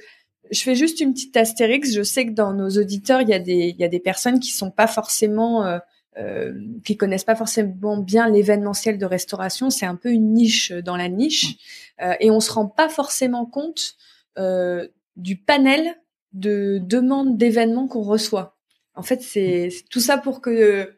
[0.51, 1.93] je fais juste une petite astérix.
[1.93, 4.41] Je sais que dans nos auditeurs, il y a des, il y a des personnes
[4.41, 5.79] qui sont pas forcément euh,
[6.17, 6.53] euh,
[6.85, 11.09] qui connaissent pas forcément bien l'événementiel de restauration, c'est un peu une niche dans la
[11.09, 11.57] niche,
[12.01, 13.97] euh, et on se rend pas forcément compte
[14.39, 15.95] euh, du panel
[16.33, 18.57] de demandes d'événements qu'on reçoit.
[18.95, 20.95] En fait, c'est tout ça pour que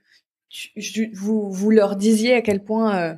[1.15, 3.15] vous, vous leur disiez à quel point euh,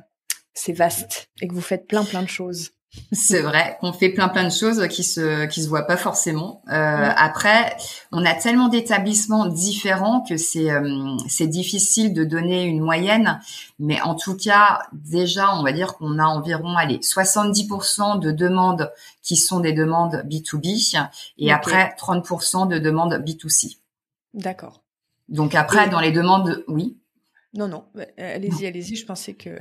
[0.53, 2.71] c'est vaste et que vous faites plein plein de choses.
[3.11, 6.63] C'est vrai qu'on fait plein plein de choses qui se qui se voient pas forcément.
[6.69, 7.77] Euh, Après,
[8.11, 13.39] on a tellement d'établissements différents que c'est euh, c'est difficile de donner une moyenne.
[13.77, 18.91] Mais en tout cas, déjà, on va dire qu'on a environ allez 70% de demandes
[19.21, 20.97] qui sont des demandes B2B
[21.37, 23.77] et après 30% de demandes B2C.
[24.33, 24.81] D'accord.
[25.27, 26.97] Donc après, dans les demandes, oui.
[27.53, 27.85] Non non,
[28.17, 28.95] allez-y allez-y.
[28.95, 29.59] Je pensais que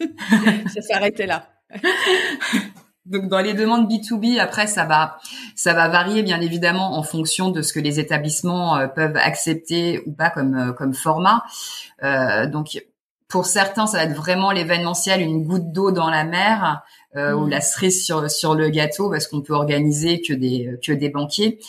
[0.00, 1.53] ça s'arrêtait là.
[3.06, 5.18] Donc dans les demandes B2B, après ça va
[5.54, 10.02] ça va varier bien évidemment en fonction de ce que les établissements euh, peuvent accepter
[10.06, 11.44] ou pas comme euh, comme format.
[12.02, 12.82] Euh, donc
[13.28, 16.82] pour certains, ça va être vraiment l'événementiel, une goutte d'eau dans la mer.
[17.16, 21.10] ou la cerise sur sur le gâteau parce qu'on peut organiser que des que des
[21.10, 21.60] banquiers.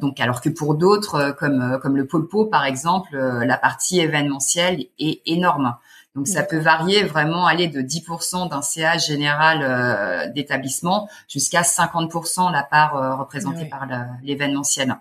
[0.00, 5.20] donc alors que pour d'autres comme comme le Polpo par exemple, la partie événementielle est
[5.26, 5.76] énorme.
[6.16, 12.50] Donc ça peut varier vraiment aller de 10% d'un CA général euh, d'établissement jusqu'à 50%
[12.50, 13.86] la part euh, représentée par
[14.22, 14.96] l'événementiel.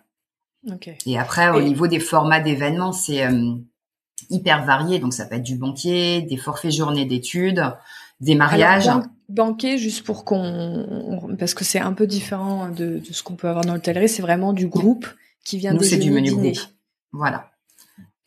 [1.06, 3.56] Et après au niveau des formats d'événements, c'est euh,
[4.30, 5.00] hyper varié.
[5.00, 7.74] Donc ça peut être du banquier, des forfaits journées d'études,
[8.19, 8.89] des mariages.
[9.30, 13.65] banquet, juste pour qu'on, parce que c'est un peu différent de, ce qu'on peut avoir
[13.65, 15.08] dans l'hôtellerie, c'est vraiment du groupe
[15.43, 16.58] qui vient Nous, c'est du menu groupe.
[17.12, 17.48] Voilà.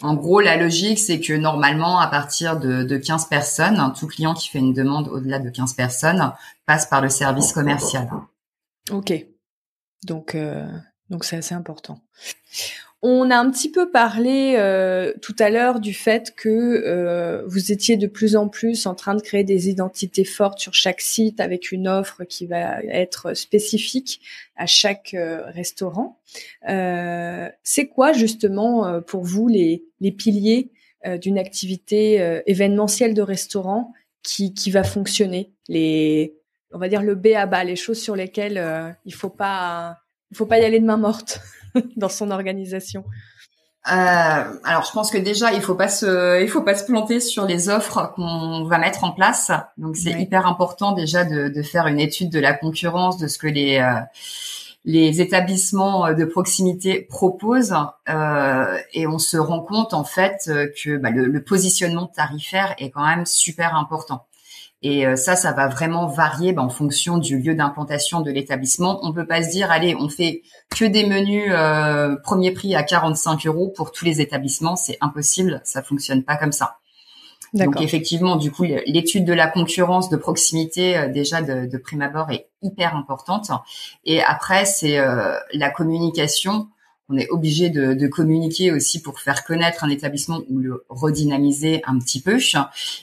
[0.03, 4.35] En gros, la logique, c'est que normalement, à partir de, de 15 personnes, tout client
[4.35, 6.33] qui fait une demande au-delà de 15 personnes
[6.67, 8.09] passe par le service commercial.
[8.91, 9.13] Ok.
[10.05, 10.67] Donc, euh,
[11.09, 12.01] donc c'est assez important.
[13.05, 17.73] On a un petit peu parlé euh, tout à l'heure du fait que euh, vous
[17.73, 21.41] étiez de plus en plus en train de créer des identités fortes sur chaque site
[21.41, 24.21] avec une offre qui va être spécifique
[24.55, 26.21] à chaque euh, restaurant.
[26.65, 30.71] C'est quoi justement pour vous les, les piliers
[31.21, 35.51] d'une activité événementielle de restaurant qui, qui va fonctionner?
[35.69, 36.37] Les
[36.75, 39.99] on va dire le B à bas, les choses sur lesquelles il faut pas
[40.31, 41.41] il faut pas y aller de main morte.
[41.97, 43.05] dans son organisation
[43.89, 43.93] euh,
[44.63, 47.47] alors, je pense que déjà, il faut pas se, il faut pas se planter sur
[47.47, 49.51] les offres qu'on va mettre en place.
[49.77, 53.39] Donc, c'est hyper important déjà de, de, faire une étude de la concurrence, de ce
[53.39, 54.01] que les euh,
[54.85, 57.75] les établissements de proximité proposent,
[58.09, 60.51] euh, et on se rend compte en fait
[60.83, 64.27] que bah, le, le, positionnement tarifaire est quand même super important.
[64.83, 68.99] Et euh, ça, ça va vraiment varier bah, en fonction du lieu d'implantation de l'établissement.
[69.03, 72.83] On peut pas se dire, allez, on fait que des menus euh, premier prix à
[72.83, 74.75] 45 euros pour tous les établissements.
[74.75, 76.79] C'est impossible, ça fonctionne pas comme ça.
[77.55, 82.01] Donc effectivement, du coup, l'étude de la concurrence de proximité euh, déjà de, de, prime
[82.01, 83.51] abord est hyper importante.
[84.07, 84.99] Et après, c'est
[85.53, 86.69] la communication
[87.13, 91.99] on est obligé de, communiquer aussi pour faire connaître un établissement ou le redynamiser un
[91.99, 92.39] petit peu.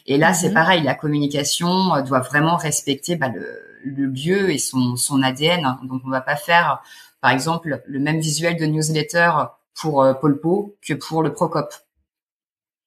[0.08, 0.54] Et là, c'est mhm.
[0.54, 5.78] pareil, la communication euh, doit vraiment respecter bah, le, lieu et son, son ADN.
[5.84, 6.82] Donc, on va pas faire,
[7.22, 9.32] par exemple, le même visuel de newsletter
[9.76, 11.74] pour euh, Polpo que pour le Procop.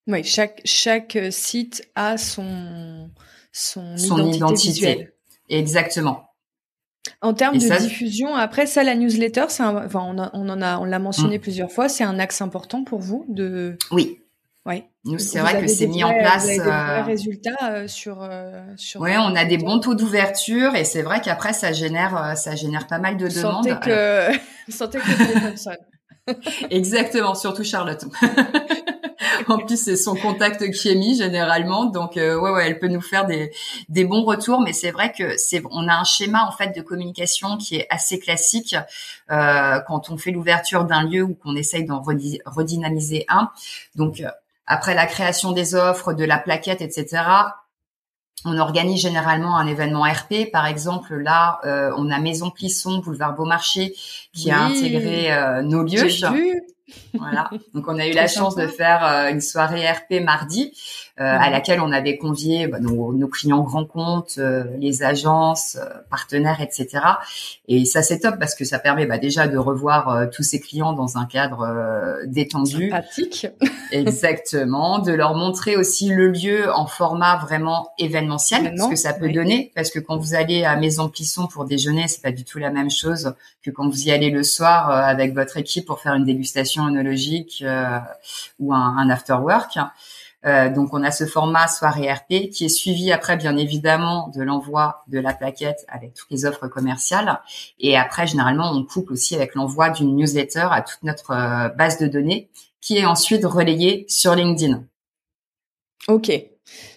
[0.08, 3.10] Oui, chaque chaque site a son
[3.52, 3.96] son,
[4.32, 5.12] identité, Visuelle.
[5.48, 6.31] Exactement.
[7.20, 10.84] En termes de diffusion, après ça, la newsletter, c'est enfin, on, on, en a, on
[10.84, 11.40] l'a mentionné mm.
[11.40, 13.76] plusieurs fois, c'est un axe important pour vous de.
[13.90, 14.18] Oui.
[14.64, 14.84] Oui.
[15.04, 16.44] Nous, c'est vrai que c'est mis en place.
[16.44, 18.22] Vous avez des euh, résultats euh, sur.
[18.22, 22.36] Euh, sur oui, on a des bons taux d'ouverture et c'est vrai qu'après ça génère,
[22.36, 23.66] ça génère pas mal de demandes.
[23.68, 26.32] Sentez que, sentez que.
[26.70, 28.04] Exactement, surtout Charlotte.
[29.48, 31.86] en plus, c'est son contact qui est mis généralement.
[31.86, 33.52] Donc, euh, ouais, ouais, elle peut nous faire des,
[33.88, 34.60] des bons retours.
[34.60, 37.86] Mais c'est vrai que c'est, on a un schéma en fait de communication qui est
[37.90, 38.76] assez classique
[39.30, 42.02] euh, quand on fait l'ouverture d'un lieu ou qu'on essaye d'en
[42.46, 43.50] redynamiser un.
[43.94, 44.28] Donc, euh,
[44.66, 47.24] après la création des offres, de la plaquette, etc.
[48.44, 50.50] On organise généralement un événement RP.
[50.50, 53.94] Par exemple, là, euh, on a Maison Plisson, boulevard Beaumarchais,
[54.32, 56.08] qui a intégré euh, nos lieux.
[57.14, 57.50] Voilà.
[57.74, 60.72] Donc on a eu la chance de faire euh, une soirée RP mardi
[61.24, 65.78] à laquelle on avait convié bah, nos, clients grands comptes, euh, les agences,
[66.10, 66.88] partenaires, etc.
[67.68, 70.92] Et ça c'est top parce que ça permet bah, déjà de revoir tous ces clients
[70.92, 72.90] dans un cadre détendu.
[72.90, 73.46] Sympathique.
[73.92, 74.98] Exactement.
[74.98, 79.72] De leur montrer aussi le lieu en format vraiment événementiel, ce que ça peut donner.
[79.74, 82.70] Parce que quand vous allez à Maison Plisson pour déjeuner, c'est pas du tout la
[82.70, 86.24] même chose que quand vous y allez le soir avec votre équipe pour faire une
[86.24, 87.98] dégustation onologique euh,
[88.58, 89.78] ou un, un after work.
[90.44, 94.42] Euh, donc on a ce format soirée RP qui est suivi après bien évidemment de
[94.42, 97.40] l'envoi de la plaquette avec toutes les offres commerciales
[97.78, 101.98] et après généralement on couple aussi avec l'envoi d'une newsletter à toute notre euh, base
[101.98, 102.50] de données
[102.80, 104.84] qui est ensuite relayée sur LinkedIn.
[106.08, 106.32] Ok.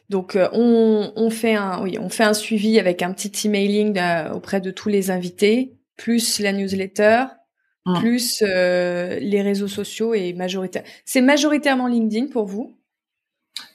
[0.10, 4.00] Donc on, on, fait un oui on fait un suivi avec un petit emailing
[4.34, 7.26] auprès de tous les invités plus la newsletter
[7.88, 8.00] Mmh.
[8.00, 10.84] plus euh, les réseaux sociaux et majoritaire.
[11.06, 12.76] C'est majoritairement LinkedIn pour vous?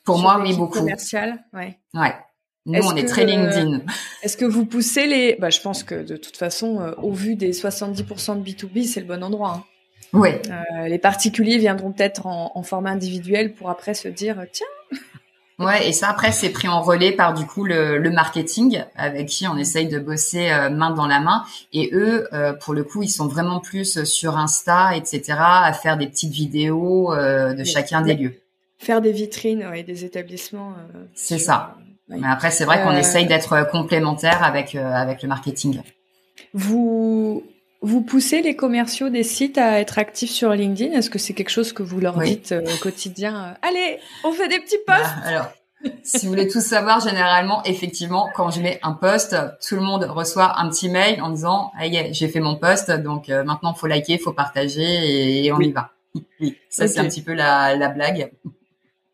[0.05, 0.79] Pour moi, oui, beaucoup.
[0.79, 1.79] Commercial, ouais.
[1.95, 2.15] Ouais.
[2.67, 3.75] Nous, on est très LinkedIn.
[3.75, 3.79] Euh,
[4.23, 7.35] est-ce que vous poussez les Bah, je pense que de toute façon, euh, au vu
[7.35, 9.55] des 70% de B2B, c'est le bon endroit.
[9.57, 9.65] Hein.
[10.13, 10.31] Oui.
[10.89, 14.67] les particuliers viendront peut-être en, en, format individuel pour après se dire tiens,
[15.61, 19.29] Ouais, et ça après c'est pris en relais par du coup le, le marketing avec
[19.29, 21.45] qui on essaye de bosser euh, main dans la main.
[21.75, 25.99] Et eux, euh, pour le coup, ils sont vraiment plus sur Insta, etc., à faire
[25.99, 28.40] des petites vidéos euh, de chacun des lieux.
[28.81, 30.75] Faire des vitrines et des établissements.
[31.15, 31.77] c'est ça.
[32.09, 35.81] Mais après, c'est vrai qu'on essaye d'être complémentaire avec avec le marketing.
[36.55, 37.45] Vous
[37.83, 40.93] vous poussez les commerciaux des sites à être actifs sur LinkedIn?
[40.93, 44.61] Est-ce que c'est quelque chose que vous leur dites au quotidien Allez, on fait des
[44.61, 45.27] petits bah, posts.
[45.27, 45.47] alors,
[46.03, 49.35] si vous voulez tout savoir, généralement, effectivement, quand je mets un post,
[49.67, 53.31] tout le monde reçoit un petit mail en disant hey, j'ai fait mon post, donc
[53.31, 55.93] euh, maintenant faut liker, faut partager et, on y va.
[56.41, 58.31] Oui, ça c'est un petit peu la, la blague.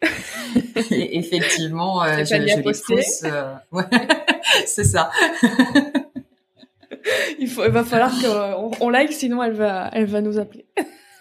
[0.02, 3.22] Et effectivement, euh, je, je les pousse.
[3.24, 3.85] Euh, ouais,
[4.66, 5.11] c'est ça.
[7.38, 10.66] il faut, il va falloir qu'on on like, sinon elle va, elle va nous appeler.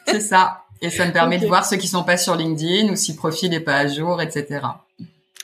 [0.05, 0.61] c'est ça.
[0.81, 3.17] Et ça me permet de voir ceux qui sont pas sur LinkedIn ou si le
[3.17, 4.59] profil n'est pas à jour, etc.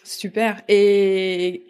[0.04, 0.62] Super.
[0.68, 1.64] Et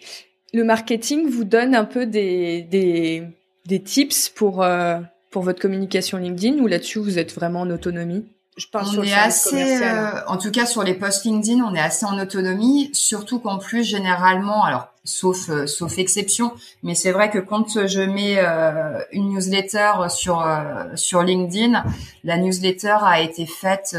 [0.54, 3.24] le marketing vous donne un peu des, des,
[3.68, 8.26] des tips pour, euh, pour votre communication LinkedIn ou là-dessus vous êtes vraiment en autonomie?
[8.58, 11.80] Je parle on est assez, euh, en tout cas sur les posts LinkedIn, on est
[11.80, 17.30] assez en autonomie, surtout qu'en plus généralement, alors sauf euh, sauf exception, mais c'est vrai
[17.30, 18.40] que quand je mets
[19.12, 20.46] une newsletter sur
[20.96, 21.84] sur LinkedIn,
[22.24, 23.96] la newsletter a été faite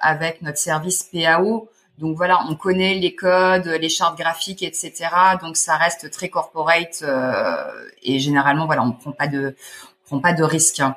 [0.00, 5.08] avec notre service PAO donc voilà, on connaît les codes, les chartes graphiques, etc.
[5.42, 7.64] Donc ça reste très corporate euh,
[8.02, 9.56] et généralement voilà, on prend pas de
[10.04, 10.80] on prend pas de risques.
[10.80, 10.96] Hein.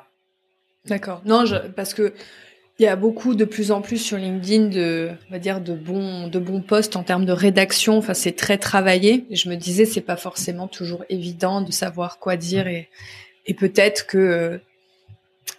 [0.84, 1.20] D'accord.
[1.24, 2.14] Non, je, parce que
[2.78, 5.74] il y a beaucoup de plus en plus sur LinkedIn de, on va dire de
[5.74, 7.98] bons de bons posts en termes de rédaction.
[7.98, 9.26] Enfin, c'est très travaillé.
[9.30, 12.88] Et je me disais, c'est pas forcément toujours évident de savoir quoi dire et
[13.46, 14.60] et peut-être que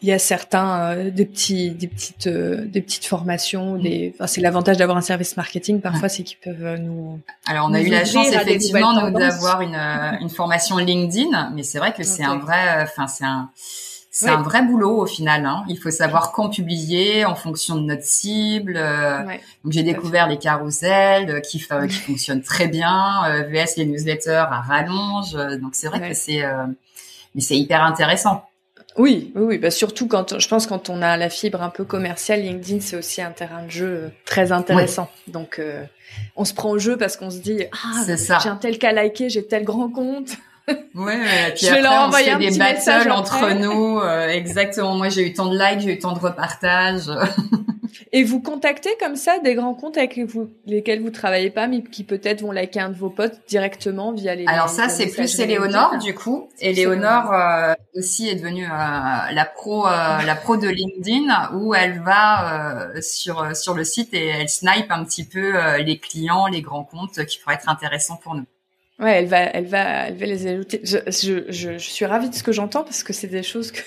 [0.01, 4.27] il y a certains euh, des petits des petites euh, des petites formations des enfin,
[4.27, 7.81] c'est l'avantage d'avoir un service marketing parfois c'est qu'ils peuvent euh, nous alors on a
[7.81, 12.37] eu la chance effectivement d'avoir une une formation LinkedIn mais c'est vrai que c'est un
[12.37, 13.49] vrai enfin c'est un
[14.15, 15.45] c'est un vrai boulot au final.
[15.45, 15.65] Hein.
[15.67, 18.79] Il faut savoir quand publier en fonction de notre cible.
[19.63, 25.33] Donc j'ai découvert les carousels qui, qui fonctionnent très bien, VS les newsletters à rallonge.
[25.59, 26.43] Donc c'est vrai que c'est
[27.35, 28.45] mais c'est hyper intéressant.
[28.97, 29.57] Oui, oui, oui.
[29.57, 32.95] Bah surtout quand je pense quand on a la fibre un peu commerciale, LinkedIn c'est
[32.95, 35.09] aussi un terrain de jeu euh, très intéressant.
[35.27, 35.83] Donc euh,
[36.35, 39.29] on se prend au jeu parce qu'on se dit ah j'ai un tel cas liké,
[39.29, 40.37] j'ai tel grand compte.
[40.67, 43.99] Ouais, puis je vais leur fait des battles entre nous.
[43.99, 44.95] Euh, exactement.
[44.95, 47.09] Moi, j'ai eu tant de likes, j'ai eu tant de repartages.
[48.11, 51.81] Et vous contactez comme ça des grands comptes avec vous, lesquels vous travaillez pas, mais
[51.81, 54.45] qui peut-être vont liker un de vos potes directement via les.
[54.45, 56.47] Alors ça, c'est plus Éléonore du coup.
[56.59, 62.01] Éléonore euh, aussi est devenue euh, la pro, euh, la pro de LinkedIn, où elle
[62.01, 66.83] va sur sur le site et elle snipe un petit peu les clients, les grands
[66.83, 68.45] comptes qui pourraient être intéressants pour nous.
[68.99, 70.81] Ouais, elle va, elle va, elle va les ajouter.
[70.83, 73.71] Je, je, je, je suis ravie de ce que j'entends parce que c'est des choses
[73.71, 73.81] que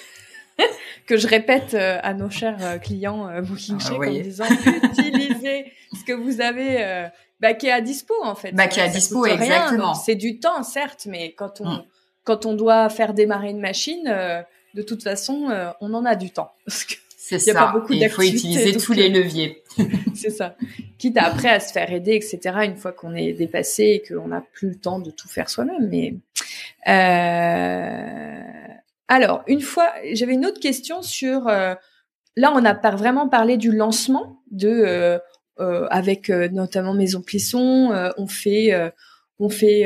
[1.07, 4.45] que je répète euh, à nos chers euh, clients euh, Booking ah, en disant
[4.83, 7.09] utilisez ce que vous avez
[7.41, 8.53] bah, qui est à dispo en fait.
[8.53, 9.95] Bah, qui est à dispo exactement.
[9.95, 11.85] C'est du temps certes, mais quand on mm.
[12.25, 14.05] quand on doit faire démarrer une machine,
[14.75, 15.49] de toute façon,
[15.81, 16.53] on en a du temps.
[17.29, 17.55] C'est ça.
[17.55, 19.65] Pas beaucoup il faut utiliser tous les leviers.
[20.15, 20.57] c'est ça.
[20.97, 22.39] Quitte après à se faire aider, etc.
[22.65, 25.89] Une fois qu'on est dépassé et qu'on n'a plus le temps de tout faire soi-même.
[25.89, 26.15] Mais
[26.89, 28.43] euh,
[29.09, 31.49] alors, une fois, j'avais une autre question sur.
[31.49, 31.75] Euh,
[32.37, 35.19] là, on a vraiment parlé du lancement de euh,
[35.59, 38.13] euh, avec notamment Maison Plisson.
[38.17, 38.73] on fait
[39.41, 39.85] on fait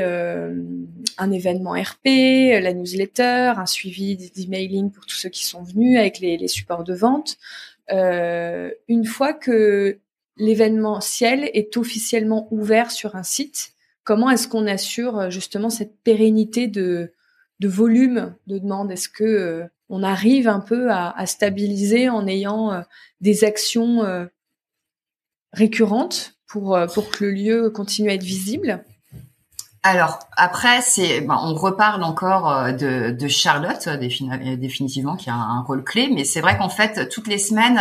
[1.21, 2.07] un événement RP,
[2.61, 6.95] la newsletter, un suivi d'emailing pour tous ceux qui sont venus avec les, supports de
[6.95, 7.39] vente.
[7.91, 9.99] une fois que
[10.37, 17.13] l'événementiel est officiellement ouvert sur un site, comment est-ce qu'on assure justement cette pérennité de
[17.63, 18.91] volume de demande?
[18.91, 22.81] Est-ce que euh, on arrive un peu à, stabiliser en ayant euh,
[23.21, 24.27] des actions euh,
[25.53, 26.77] récurrentes pour
[27.13, 28.85] que le lieu continue à être visible?
[29.83, 35.85] Alors après, c'est bon, on reparle encore de, de Charlotte définitivement qui a un rôle
[35.85, 37.81] clé, mais c'est vrai qu'en fait toutes les semaines,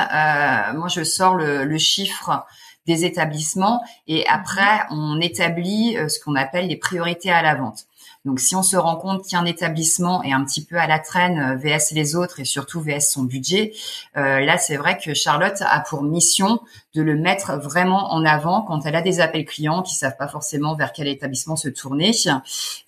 [0.77, 2.45] moi je sors le, le, chiffre
[2.87, 7.88] des établissements et après on établit ce qu'on appelle les priorités à la vente.
[8.29, 11.39] Donc, si on se rend compte qu'un établissement est un petit peu à la traîne
[11.39, 13.73] euh, VS les autres et surtout VS son budget,
[14.17, 16.59] euh, là, c'est vrai que Charlotte a pour mission
[16.93, 20.27] de le mettre vraiment en avant quand elle a des appels clients qui savent pas
[20.27, 22.11] forcément vers quel établissement se tourner.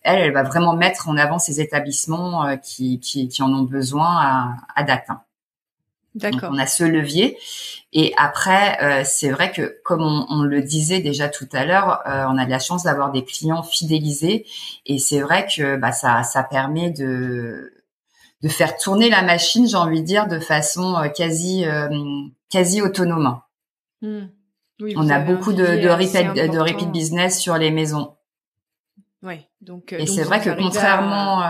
[0.03, 3.63] Elle, elle va vraiment mettre en avant ces établissements euh, qui, qui, qui en ont
[3.63, 5.07] besoin à, à date.
[6.13, 6.51] D'accord.
[6.53, 7.35] On a ce levier.
[7.93, 12.25] Et après, euh, c'est vrai que comme on, le disait déjà tout à l'heure, euh,
[12.29, 14.45] on a de la chance d'avoir des clients fidélisés.
[14.85, 17.73] Et c'est vrai que bah, ça, ça permet de
[18.41, 21.65] de faire tourner la machine, j'ai envie de dire, de façon euh, quasi
[22.49, 23.39] quasi autonome.
[24.01, 28.15] Oui, on a beaucoup de, de repeat, de repeat business sur les maisons.
[29.23, 29.47] Ouais.
[29.61, 29.93] Donc.
[29.93, 31.41] et c'est vrai que contrairement,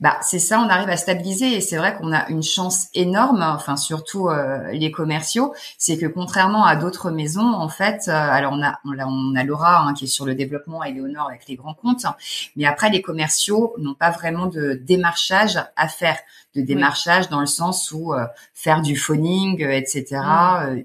[0.00, 3.42] bah c'est ça, on arrive à stabiliser et c'est vrai qu'on a une chance énorme,
[3.42, 8.52] enfin surtout euh, les commerciaux, c'est que contrairement à d'autres maisons, en fait, euh, alors
[8.52, 11.28] on a on a, on a Laura hein, qui est sur le développement et Léonore
[11.28, 12.06] avec les grands comptes,
[12.54, 16.18] mais après les commerciaux n'ont pas vraiment de démarchage à faire,
[16.54, 20.04] de démarchage dans le sens où euh, faire du phoning, etc.
[20.12, 20.82] Mmh.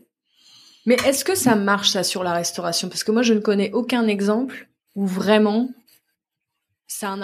[0.86, 2.90] Mais est-ce que ça marche ça sur la restauration?
[2.90, 5.70] Parce que moi je ne connais aucun exemple où vraiment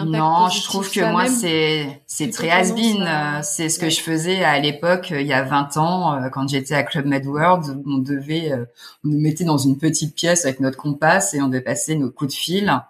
[0.05, 4.43] non, je trouve que moi c'est c'est très has euh, C'est ce que je faisais
[4.43, 7.81] à l'époque il y a 20 ans euh, quand j'étais à Club Med World.
[7.85, 8.65] On devait euh,
[9.03, 12.09] on nous mettait dans une petite pièce avec notre compas et on devait passer nos
[12.09, 12.81] coups de fil.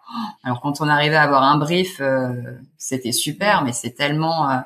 [0.44, 2.02] Alors quand on arrivait à avoir un brief,
[2.78, 4.64] c'était super, mais c'est tellement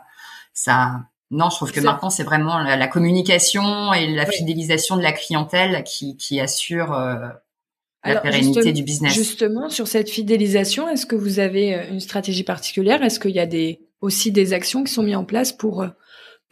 [0.53, 1.01] ça.
[1.31, 5.83] Non, je trouve que maintenant c'est vraiment la, communication et la fidélisation de la clientèle
[5.83, 6.95] qui qui assure
[8.05, 9.13] la pérennité du business.
[9.13, 13.01] Justement, sur cette fidélisation, est-ce que vous avez euh, une stratégie particulière?
[13.01, 15.87] Est-ce qu'il y a des, aussi des actions qui sont mises en place pour euh,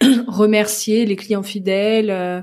[0.28, 2.42] remercier les clients fidèles, euh,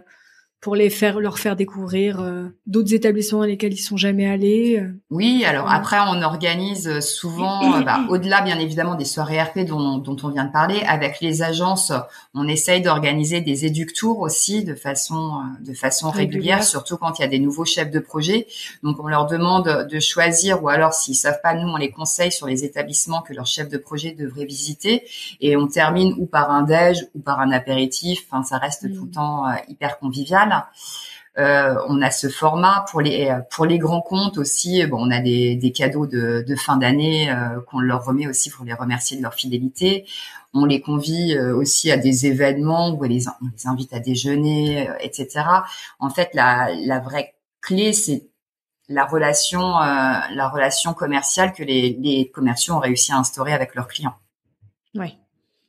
[0.69, 4.79] pour les faire leur faire découvrir euh, d'autres établissements dans lesquels ils sont jamais allés
[4.79, 4.93] euh.
[5.09, 9.97] Oui, alors après on organise souvent euh, bah, au-delà bien évidemment des soirées RP dont,
[9.97, 11.91] dont, on vient de parler avec les agences,
[12.35, 17.25] on essaye d'organiser des éductours aussi de façon de façon régulière, surtout quand il y
[17.25, 18.47] a des nouveaux chefs de projet.
[18.83, 22.31] Donc on leur demande de choisir ou alors s'ils savent pas nous on les conseille
[22.31, 25.05] sur les établissements que leur chef de projet devrait visiter
[25.41, 29.07] et on termine ou par un déj ou par un apéritif, enfin ça reste tout
[29.07, 30.58] le temps hyper convivial.
[31.39, 34.85] Euh, on a ce format pour les pour les grands comptes aussi.
[34.87, 38.51] Bon, on a des, des cadeaux de, de fin d'année euh, qu'on leur remet aussi
[38.51, 40.05] pour les remercier de leur fidélité.
[40.53, 44.01] On les convie euh, aussi à des événements où on les, on les invite à
[44.01, 45.45] déjeuner, etc.
[46.01, 48.27] En fait, la, la vraie clé, c'est
[48.89, 53.87] la relation la relation commerciale que les, les commerciaux ont réussi à instaurer avec leurs
[53.87, 54.17] clients.
[54.95, 55.19] Oui.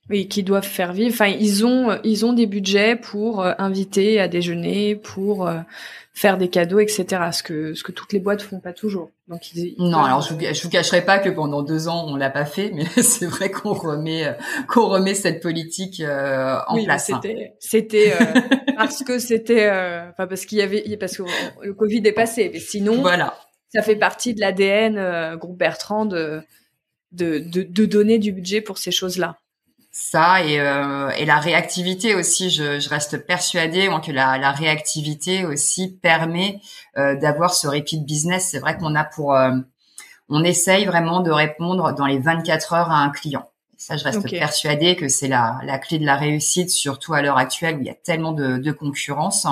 [0.09, 1.13] Oui, qui doivent faire vivre.
[1.13, 5.59] Enfin, ils ont ils ont des budgets pour euh, inviter à déjeuner, pour euh,
[6.13, 7.05] faire des cadeaux, etc.
[7.31, 9.11] Ce que ce que toutes les boîtes font pas toujours.
[9.27, 12.15] Donc ils, non, alors je vous, je vous cacherai pas que pendant deux ans on
[12.15, 14.35] l'a pas fait, mais c'est vrai qu'on remet
[14.67, 17.11] qu'on remet cette politique euh, en oui, place.
[17.13, 18.13] C'était c'était
[18.77, 21.23] parce que c'était enfin parce qu'il y avait parce que
[21.61, 23.37] le Covid est passé, mais sinon voilà.
[23.71, 26.41] Ça fait partie de l'ADN groupe Bertrand de,
[27.11, 29.37] de de de donner du budget pour ces choses-là
[29.91, 32.49] ça et, euh, et la réactivité aussi.
[32.49, 36.61] Je, je reste persuadée que la, la, réactivité aussi permet
[36.97, 38.49] euh, d'avoir ce repeat business.
[38.51, 39.51] C'est vrai qu'on a pour, euh,
[40.29, 43.49] on essaye vraiment de répondre dans les 24 heures à un client.
[43.77, 47.37] Ça, je reste persuadée que c'est la, la clé de la réussite, surtout à l'heure
[47.37, 49.47] actuelle où il y a tellement de, de concurrence.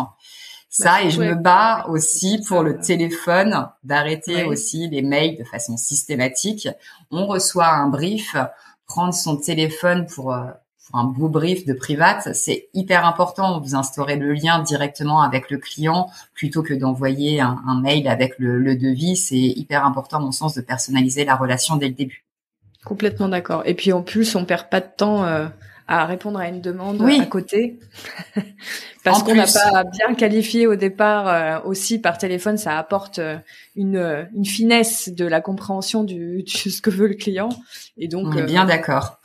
[0.69, 5.45] Ça, bah, et je me bats aussi pour le téléphone, d'arrêter aussi les mails de
[5.45, 6.67] façon systématique.
[7.09, 8.35] On reçoit un brief,
[8.87, 10.45] prendre son téléphone pour, euh,
[10.93, 13.59] un beau brief de private, c'est hyper important.
[13.59, 18.75] Vous instaurez le lien directement avec le client plutôt que d'envoyer un, mail avec le,
[18.75, 19.17] devis.
[19.17, 22.23] C'est hyper important, mon sens, de personnaliser la relation dès le début.
[22.85, 23.63] Complètement d'accord.
[23.65, 25.25] Et puis en plus, on perd pas de temps.
[25.25, 25.47] Euh,
[25.87, 27.79] à répondre à une demande à côté.
[29.03, 33.37] Parce qu'on n'a pas bien qualifié au départ euh, aussi par téléphone ça apporte euh,
[33.77, 37.49] une, une finesse de la compréhension du, de ce que veut le client.
[37.97, 39.21] Et donc on est bien euh, d'accord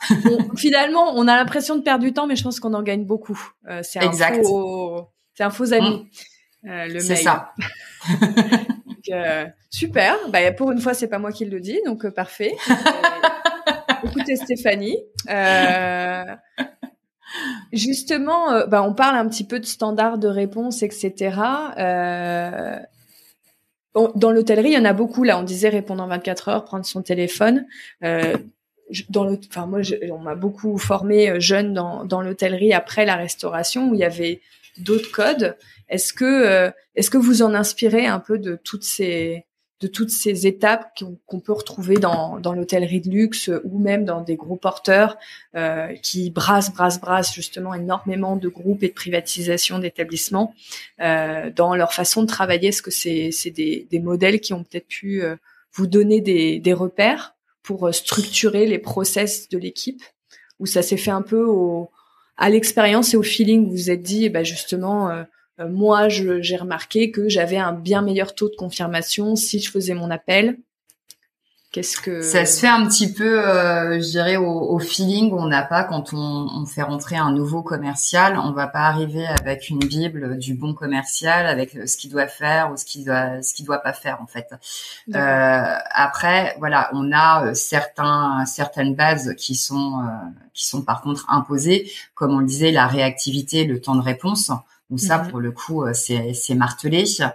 [0.55, 3.39] finalement on a l'impression de perdre du temps mais je pense qu'on en gagne beaucoup.
[3.81, 4.45] C'est un exact.
[4.45, 6.07] faux c'est un faux ami
[6.63, 6.85] mm.
[6.87, 7.51] le c'est ça.
[9.69, 10.15] Super.
[10.29, 12.55] Bah, pour une fois c'est pas moi qui le dis donc parfait
[14.05, 14.97] Écoutez Stéphanie,
[15.29, 16.23] euh,
[17.71, 21.39] justement, euh, bah, on parle un petit peu de standards de réponse, etc.
[21.77, 22.77] Euh,
[24.15, 25.23] dans l'hôtellerie, il y en a beaucoup.
[25.23, 27.65] Là, on disait répondre en 24 heures, prendre son téléphone.
[28.01, 29.79] dans le, enfin moi,
[30.11, 34.41] on m'a beaucoup formé jeune dans, dans l'hôtellerie après la restauration où il y avait
[34.79, 35.55] d'autres codes.
[35.89, 39.45] Est-ce que, est-ce que vous en inspirez un peu de toutes ces
[39.83, 44.37] de toutes ces étapes qu'on peut retrouver dans, l'hôtellerie de luxe ou même dans des
[44.37, 45.17] gros porteurs
[45.55, 50.55] euh, qui brassent, brassent, brassent justement énormément de groupes et de privatisation d'établissements
[51.01, 52.69] euh, dans leur façon de travailler.
[52.69, 55.35] Est-ce que c'est des, modèles qui ont peut-être pu euh,
[55.73, 60.01] vous donner des, repères pour structurer les process de l'équipe?
[60.59, 61.45] Ou ça s'est fait un peu
[62.37, 65.25] à l'expérience et au feeling vous vous êtes dit, bah justement,
[65.59, 69.93] euh, moi, j'ai remarqué que j'avais un bien meilleur taux de confirmation si je faisais
[69.93, 70.57] mon appel.
[71.73, 75.33] Qu'est-ce que ça se fait un petit peu, euh, je dirais, au, au feeling.
[75.33, 79.25] On n'a pas quand on, on, fait rentrer un nouveau commercial, on va pas arriver
[79.25, 83.41] avec une bible du bon commercial, avec ce qu'il doit faire ou ce qu'il doit,
[83.41, 84.53] ce qu'il doit pas faire en fait.
[85.15, 91.01] Euh, après, voilà, on a euh, certains, certaines bases qui sont, euh, qui sont par
[91.01, 94.51] contre imposées, comme on le disait, la réactivité, le temps de réponse.
[94.93, 95.31] Donc ça, mhm.
[95.31, 97.05] pour le coup, euh, c'est martelé.
[97.19, 97.27] Euh,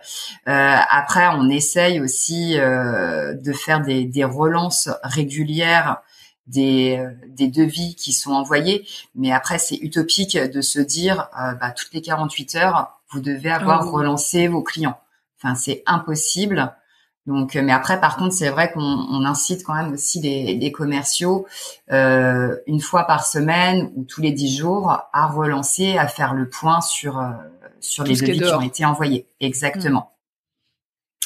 [0.47, 6.01] après, on essaye aussi euh, de faire des, des, relances régulières
[6.47, 8.87] des, des devis qui sont envoyés.
[9.17, 11.29] Mais après, c'est utopique de se dire,
[11.61, 15.01] bah, toutes les 48 heures, vous devez avoir relancé vos clients.
[15.43, 16.73] Enfin, c'est impossible.
[17.29, 20.73] Donc, mais après, par contre, c'est vrai qu'on on incite quand même aussi les, les
[20.73, 21.47] commerciaux
[21.93, 26.49] euh, une fois par semaine ou tous les dix jours à relancer, à faire le
[26.49, 27.29] point sur euh,
[27.81, 29.27] sur les devis qui, ont été envoyés.
[29.41, 30.11] Exactement.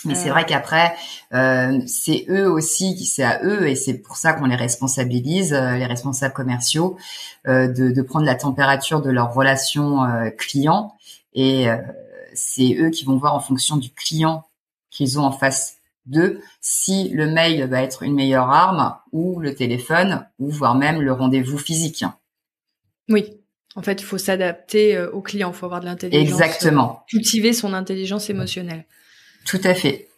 [0.05, 0.09] Mmh.
[0.09, 0.97] Mais c'est vrai qu'après,
[1.35, 5.77] euh, c'est eux aussi, c'est à eux, et c'est pour ça qu'on les responsabilise, euh,
[5.77, 6.97] les responsables commerciaux,
[7.47, 10.97] euh, de, de, prendre la température de leurs relations euh, clients.
[11.35, 11.69] Et
[12.35, 14.45] c'est eux qui vont voir en fonction du client
[14.91, 19.55] qu'ils ont en face deux, si le mail va être une meilleure arme ou le
[19.55, 22.05] téléphone ou voire même le rendez-vous physique.
[23.09, 23.39] Oui.
[23.75, 26.29] En fait, il faut s'adapter euh, au client, il faut avoir de l'intelligence.
[26.29, 26.93] Exactement.
[26.93, 28.85] Euh, cultiver son intelligence émotionnelle.
[29.47, 30.09] Tout à fait.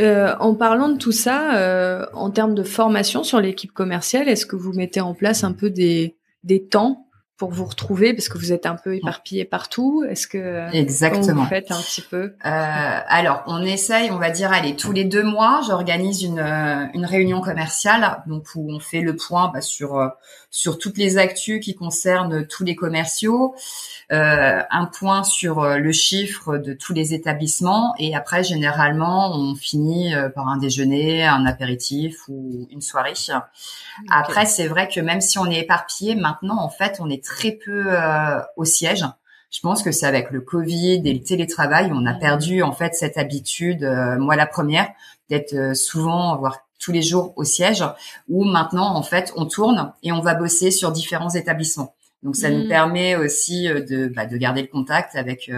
[0.00, 4.54] Euh, en parlant de tout ça, en termes de formation sur l'équipe commerciale, est-ce que
[4.54, 7.07] vous mettez en place un peu des, des temps
[7.38, 10.04] pour vous retrouver parce que vous êtes un peu éparpillé partout.
[10.08, 11.44] Est-ce que exactement.
[11.44, 15.04] vous faites un petit peu euh, Alors, on essaye, on va dire, allez, tous les
[15.04, 19.60] deux mois, j'organise une, euh, une réunion commerciale, donc où on fait le point bah,
[19.60, 20.08] sur euh,
[20.50, 23.54] sur toutes les actus qui concernent tous les commerciaux,
[24.10, 30.48] un point sur le chiffre de tous les établissements, et après, généralement, on finit par
[30.48, 33.14] un déjeuner, un apéritif ou une soirée.
[34.10, 37.52] Après, c'est vrai que même si on est éparpillé, maintenant, en fait, on est très
[37.52, 39.04] peu euh, au siège.
[39.50, 42.94] Je pense que c'est avec le Covid et le télétravail, on a perdu en fait
[42.94, 44.88] cette habitude, euh, moi la première,
[45.30, 47.82] d'être euh, souvent, voire tous les jours au siège,
[48.28, 51.94] où maintenant en fait on tourne et on va bosser sur différents établissements.
[52.22, 52.68] Donc ça nous mmh.
[52.68, 55.50] permet aussi de, bah, de garder le contact avec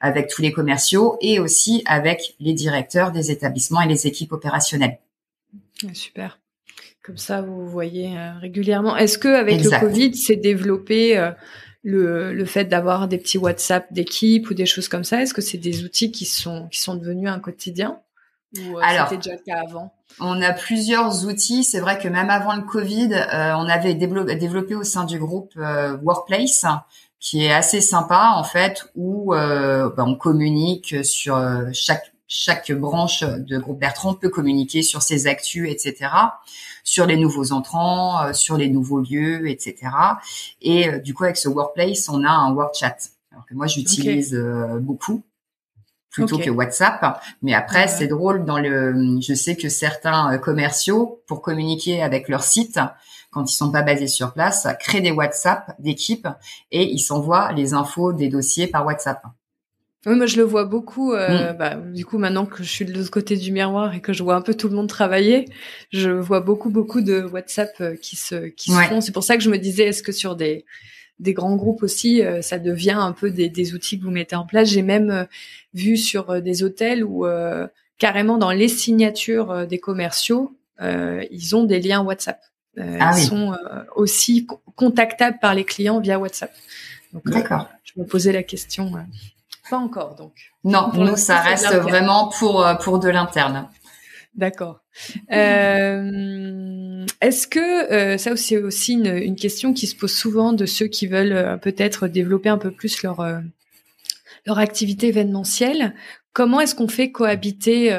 [0.00, 4.98] avec tous les commerciaux et aussi avec les directeurs des établissements et les équipes opérationnelles.
[5.92, 6.38] Super.
[7.02, 8.96] Comme ça, vous voyez euh, régulièrement.
[8.96, 11.30] Est-ce que avec le Covid, c'est développé euh,
[11.82, 15.22] le, le fait d'avoir des petits WhatsApp d'équipe ou des choses comme ça?
[15.22, 18.00] Est-ce que c'est des outils qui sont qui sont devenus un quotidien?
[18.56, 19.92] Ou euh, c'était déjà le cas avant?
[20.20, 21.64] On a plusieurs outils.
[21.64, 26.64] C'est vrai que même avant le Covid, on avait développé, au sein du groupe Workplace
[27.20, 31.38] qui est assez sympa en fait, où bah, on communique sur
[31.72, 36.10] chaque chaque branche de groupe Bertrand peut communiquer sur ses actus, etc.,
[36.84, 39.76] sur les nouveaux entrants, euh, sur les nouveaux lieux, etc.
[40.62, 42.96] Et euh, du coup, avec ce workplace, on a un work chat,
[43.32, 45.22] alors que moi j'utilise euh, beaucoup
[46.10, 47.20] plutôt que WhatsApp.
[47.42, 52.42] Mais après, c'est drôle dans le, je sais que certains commerciaux, pour communiquer avec leur
[52.42, 52.78] site,
[53.30, 56.28] quand ils sont pas basés sur place, créent des WhatsApp d'équipe
[56.70, 59.22] et ils s'envoient les infos des dossiers par WhatsApp.
[60.06, 61.12] Oui, moi je le vois beaucoup.
[61.12, 61.56] Euh, mm.
[61.56, 64.22] bah, du coup, maintenant que je suis de l'autre côté du miroir et que je
[64.22, 65.46] vois un peu tout le monde travailler,
[65.92, 69.00] je vois beaucoup beaucoup de WhatsApp euh, qui se qui se font.
[69.00, 70.64] C'est pour ça que je me disais, est-ce que sur des
[71.18, 74.36] des grands groupes aussi, euh, ça devient un peu des, des, outils que vous mettez
[74.36, 74.68] en place.
[74.68, 75.24] J'ai même euh,
[75.74, 77.26] vu sur des hôtels où
[77.98, 82.40] carrément dans les signatures des commerciaux, ils ont des liens WhatsApp.
[82.78, 83.56] Ah ils sont
[83.96, 84.46] aussi
[84.76, 86.52] contactables par les clients via WhatsApp.
[87.24, 87.68] D'accord.
[87.84, 88.92] je me posais la question.
[89.68, 90.32] Pas encore, donc.
[90.64, 93.68] Non, nous, ça reste vraiment pour, euh, pour de l'interne.
[94.38, 94.84] D'accord.
[95.32, 100.86] Euh, Est-ce que euh, ça c'est aussi une, question qui se pose souvent de ceux
[100.86, 103.20] qui veulent euh, peut-être développer un peu plus leur
[104.46, 105.92] leur activité événementielle
[106.32, 107.92] Comment est-ce qu'on fait cohabiter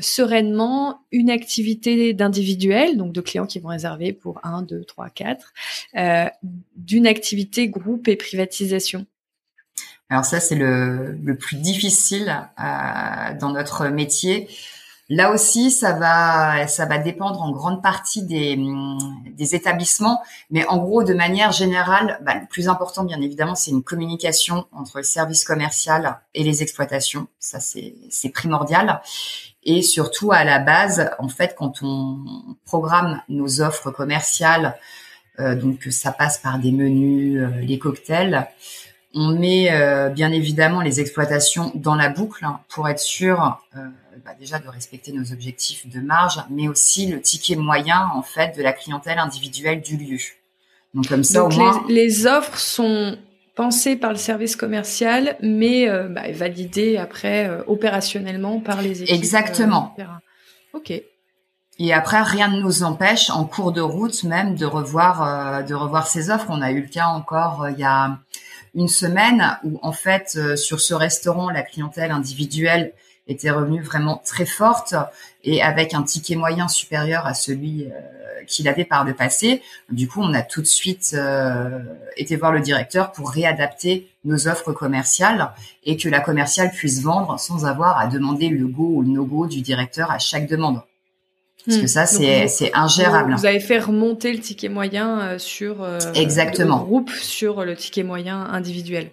[0.00, 5.52] sereinement une activité d'individuel, donc de clients qui vont réserver pour 1, 2, 3, 4,
[6.76, 9.04] d'une activité groupe et privatisation?
[10.08, 14.48] Alors ça, c'est le, le, plus difficile dans notre métier.
[15.10, 18.58] Là aussi, ça va, ça va dépendre en grande partie des,
[19.32, 23.70] des établissements, mais en gros, de manière générale, bah, le plus important, bien évidemment, c'est
[23.70, 27.26] une communication entre le service commercial et les exploitations.
[27.38, 29.00] Ça, c'est primordial.
[29.64, 32.18] Et surtout, à la base, en fait, quand on
[32.66, 34.76] programme nos offres commerciales,
[35.40, 38.46] euh, donc ça passe par des menus, euh, les cocktails,
[39.14, 43.80] on met euh, bien évidemment les exploitations dans la boucle pour être sûr euh,
[44.28, 48.54] bah, déjà de respecter nos objectifs de marge, mais aussi le ticket moyen en fait
[48.58, 50.18] de la clientèle individuelle du lieu.
[50.92, 51.82] Donc comme ça, au moins...
[51.88, 53.16] les, offres sont
[53.54, 59.16] pensées par le service commercial, mais euh, bah, validées après euh, opérationnellement par les équipes.
[59.16, 59.96] Exactement.
[60.74, 60.92] ok.
[61.80, 66.08] Et après, rien ne nous empêche, en cours de route même, de revoir, de revoir
[66.08, 66.48] ces offres.
[66.48, 68.18] On a eu le cas encore il y a
[68.74, 72.92] une semaine où en fait euh, sur ce restaurant la clientèle individuelle
[73.28, 74.94] était revenue vraiment très forte
[75.44, 79.62] et avec un ticket moyen supérieur à celui euh, qu'il avait par le passé.
[79.90, 81.80] Du coup, on a tout de suite euh,
[82.16, 85.52] été voir le directeur pour réadapter nos offres commerciales
[85.84, 89.46] et que la commerciale puisse vendre sans avoir à demander le go ou le no-go
[89.46, 90.82] du directeur à chaque demande.
[91.68, 91.88] Parce que hmm.
[91.88, 93.34] ça, c'est ingérable.
[93.34, 96.78] Vous, avez fait remonter le ticket moyen euh, sur euh, Exactement.
[96.78, 99.10] le groupe sur le ticket moyen individuel.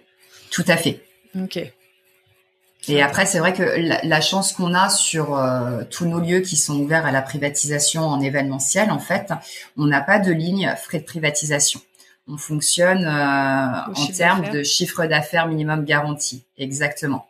[0.50, 1.00] Tout à fait.
[1.38, 1.58] Ok.
[2.88, 6.56] Et après, c'est vrai que la, chance qu'on a sur euh, tous nos lieux qui
[6.56, 9.32] sont ouverts à la privatisation en événementiel, en fait,
[9.76, 11.80] on n'a pas de ligne frais de privatisation.
[12.28, 16.44] On fonctionne en termes de chiffre d'affaires minimum garanti.
[16.58, 17.26] Exactement.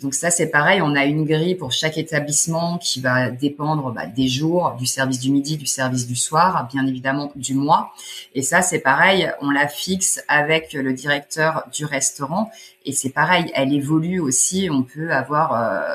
[0.00, 4.06] Donc ça, c'est pareil, on a une grille pour chaque établissement qui va dépendre bah,
[4.06, 7.92] des jours, du service du midi, du service du soir, bien évidemment du mois.
[8.34, 12.50] Et ça, c'est pareil, on la fixe avec le directeur du restaurant.
[12.86, 14.68] Et c'est pareil, elle évolue aussi.
[14.70, 15.94] On peut avoir euh,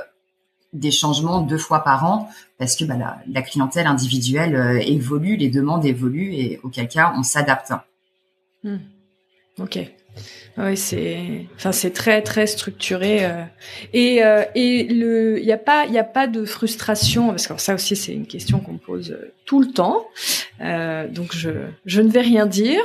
[0.74, 2.30] des changements deux fois par an
[2.60, 2.96] parce que bah,
[3.28, 7.74] la, clientèle individuelle euh, évolue, les demandes évoluent et auquel cas on s'adapte.
[8.64, 8.78] Hmm.
[9.58, 9.80] Ok.
[10.58, 13.44] Oui, c'est, enfin, c'est très très structuré euh.
[13.92, 17.60] et euh, et le, il y a pas y a pas de frustration parce que
[17.60, 20.08] ça aussi c'est une question qu'on pose euh, tout le temps.
[20.60, 21.50] donc je
[21.86, 22.82] je ne vais rien dire.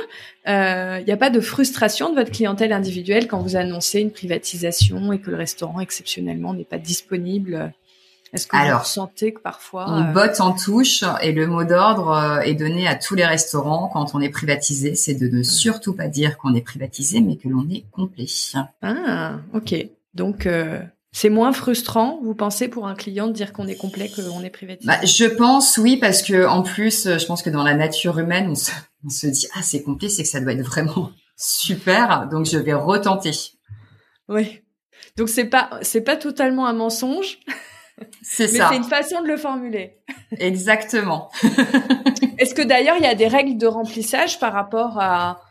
[0.47, 5.13] Il n'y a pas de frustration de votre clientèle individuelle quand vous annoncez une privatisation
[5.13, 7.71] et que le restaurant exceptionnellement n'est pas disponible
[8.33, 11.65] est-ce que Alors, vous ressentez que parfois on euh, botte en touche et le mot
[11.65, 15.43] d'ordre euh, est donné à tous les restaurants quand on est privatisé, c'est de ne
[15.43, 18.27] surtout pas dire qu'on est privatisé, mais que l'on est complet.
[18.81, 19.75] Ah, ok.
[20.13, 24.09] Donc euh, c'est moins frustrant, vous pensez, pour un client de dire qu'on est complet
[24.09, 27.63] qu'on est privatisé bah, Je pense, oui, parce que en plus, je pense que dans
[27.63, 28.71] la nature humaine, on se,
[29.05, 32.57] on se dit ah c'est complet, c'est que ça doit être vraiment super, donc je
[32.57, 33.31] vais retenter.
[34.29, 34.61] Oui.
[35.17, 37.39] Donc c'est pas c'est pas totalement un mensonge.
[38.21, 38.69] C'est ça.
[38.69, 39.97] c'est une façon de le formuler.
[40.37, 41.29] Exactement.
[42.37, 45.41] Est-ce que d'ailleurs il y a des règles de remplissage par rapport à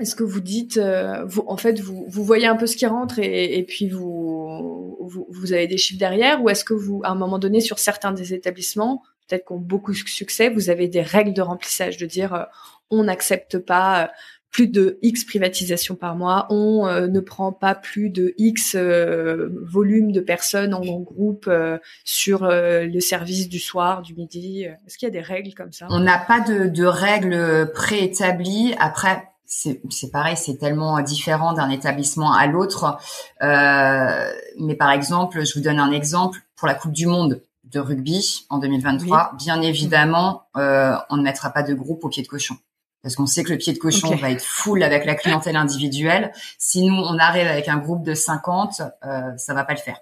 [0.00, 2.84] est-ce que vous dites, euh, vous, en fait, vous, vous voyez un peu ce qui
[2.84, 7.00] rentre et, et puis vous, vous, vous, avez des chiffres derrière, ou est-ce que vous,
[7.04, 10.88] à un moment donné, sur certains des établissements, peut-être qu'on beaucoup de succès, vous avez
[10.88, 12.42] des règles de remplissage, de dire, euh,
[12.90, 14.10] on n'accepte pas
[14.54, 19.48] plus de X privatisations par mois, on euh, ne prend pas plus de X euh,
[19.64, 24.62] volume de personnes en, groupe euh, sur le service du soir, du midi.
[24.62, 25.88] Est-ce qu'il y a des règles comme ça?
[25.90, 28.76] On n'a pas de, de règles préétablies.
[28.78, 29.80] Après, c'est
[30.12, 32.98] pareil, c'est tellement différent d'un établissement à l'autre.
[33.40, 38.46] mais par exemple, je vous donne un exemple pour la Coupe du Monde de rugby
[38.50, 39.32] en 2023.
[39.36, 42.56] Bien évidemment, on ne mettra pas de groupe au pied de cochon
[43.04, 46.32] parce qu'on sait que le pied de cochon va être full avec la clientèle individuelle.
[46.58, 50.00] Si nous, on arrive avec un groupe de 50, euh, ça va pas le faire.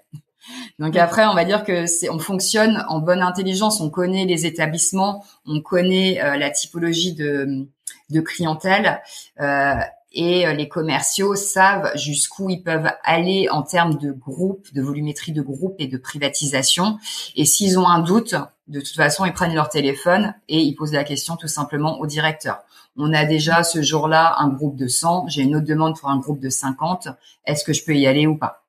[0.79, 3.81] Donc après, on va dire que c'est, on fonctionne en bonne intelligence.
[3.81, 7.67] On connaît les établissements, on connaît euh, la typologie de,
[8.09, 9.01] de clientèle.
[9.41, 9.75] Euh,
[10.13, 15.31] et euh, les commerciaux savent jusqu'où ils peuvent aller en termes de groupe, de volumétrie
[15.31, 16.99] de groupe et de privatisation.
[17.35, 18.35] Et s'ils ont un doute,
[18.67, 22.05] de toute façon, ils prennent leur téléphone et ils posent la question tout simplement au
[22.05, 22.59] directeur.
[22.95, 26.19] On a déjà ce jour-là un groupe de 100, j'ai une autre demande pour un
[26.19, 27.07] groupe de 50.
[27.45, 28.65] Est-ce que je peux y aller ou pas?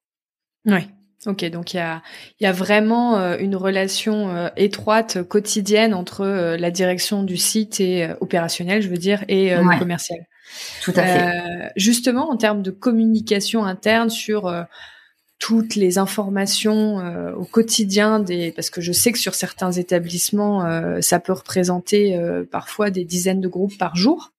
[0.67, 0.89] Oui.
[1.27, 2.03] Ok, donc il y a,
[2.41, 8.11] y a vraiment euh, une relation euh, étroite, quotidienne entre la direction du site et
[8.21, 10.19] opérationnel, je veux dire, et le commercial.
[10.83, 11.23] Tout à fait.
[11.23, 14.63] Euh, justement, en termes de communication interne sur euh,
[15.39, 20.65] toutes les informations euh, au quotidien des parce que je sais que sur certains établissements
[21.01, 22.19] ça peut représenter
[22.51, 24.33] parfois des dizaines de groupes par jour.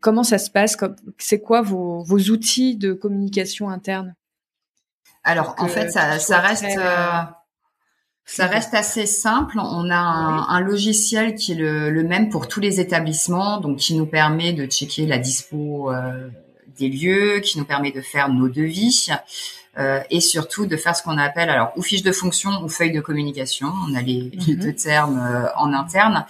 [0.00, 0.76] comment ça se passe?
[1.18, 4.14] C'est quoi vos, vos, outils de communication interne?
[5.24, 6.78] Alors en fait ça, ça reste
[8.30, 9.58] ça reste assez simple.
[9.58, 14.06] On a un, logiciel qui est le, même pour tous les établissements, donc qui nous
[14.06, 16.28] permet de checker la dispo euh,
[16.80, 19.10] des lieux, qui nous permet de faire nos devis
[19.78, 22.92] euh, et surtout de faire ce qu'on appelle alors ou fiche de fonction ou feuille
[22.92, 23.68] de communication.
[23.88, 24.56] On a les, mhm.
[24.56, 26.26] deux termes euh, en interne.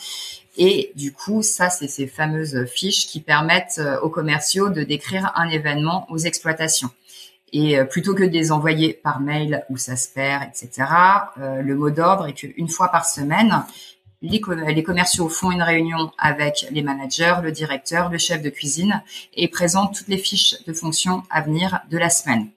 [0.59, 5.49] Et du coup, ça, c'est ces fameuses fiches qui permettent aux commerciaux de décrire un
[5.49, 6.91] événement aux exploitations.
[7.53, 10.89] Et plutôt que de les envoyer par mail où ça se perd, etc.,
[11.39, 13.65] le mot d'ordre est qu'une fois par semaine,
[14.23, 14.41] les,
[14.75, 19.03] les, commerciaux font une réunion avec les managers, le directeur, le chef de cuisine
[19.35, 22.49] et présentent toutes les fiches de fonction à venir de la semaine.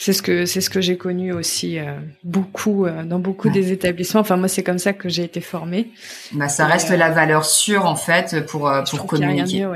[0.00, 3.72] C'est ce que c'est ce que j'ai connu aussi euh, beaucoup euh, dans beaucoup des
[3.72, 4.20] établissements.
[4.20, 5.90] Enfin moi c'est comme ça que j'ai été formée.
[6.32, 9.66] Bah ça reste euh, la valeur sûre en fait pour pour communiquer.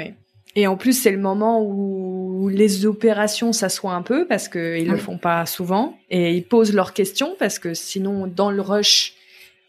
[0.55, 4.89] Et en plus c'est le moment où les opérations s'assoient un peu parce que ils
[4.89, 9.15] le font pas souvent et ils posent leurs questions parce que sinon dans le rush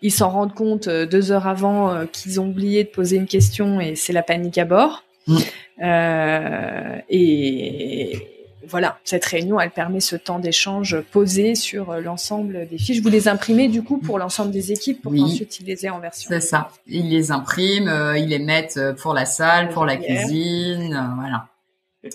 [0.04, 3.95] ils s'en rendent compte deux heures avant qu'ils ont oublié de poser une question et
[3.95, 5.04] c'est la panique à bord.
[5.28, 5.38] Mm.
[5.82, 8.34] Euh, et,
[8.68, 13.01] voilà, cette réunion, elle permet ce temps d'échange posé sur euh, l'ensemble des fiches.
[13.01, 15.99] Vous les imprimez du coup pour l'ensemble des équipes pour qu'ensuite ils les aient en
[15.99, 16.30] version.
[16.30, 16.70] C'est ça.
[16.88, 21.47] Ils les impriment, euh, ils les mettent euh, pour la salle, pour la cuisine, voilà.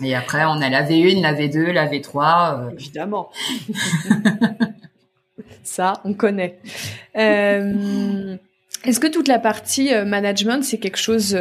[0.02, 2.72] Et après, on a la V1, la V2, la V3.
[2.72, 3.30] Évidemment.
[5.68, 6.58] ça, on connaît.
[7.14, 11.36] Est-ce que toute la partie management, c'est quelque chose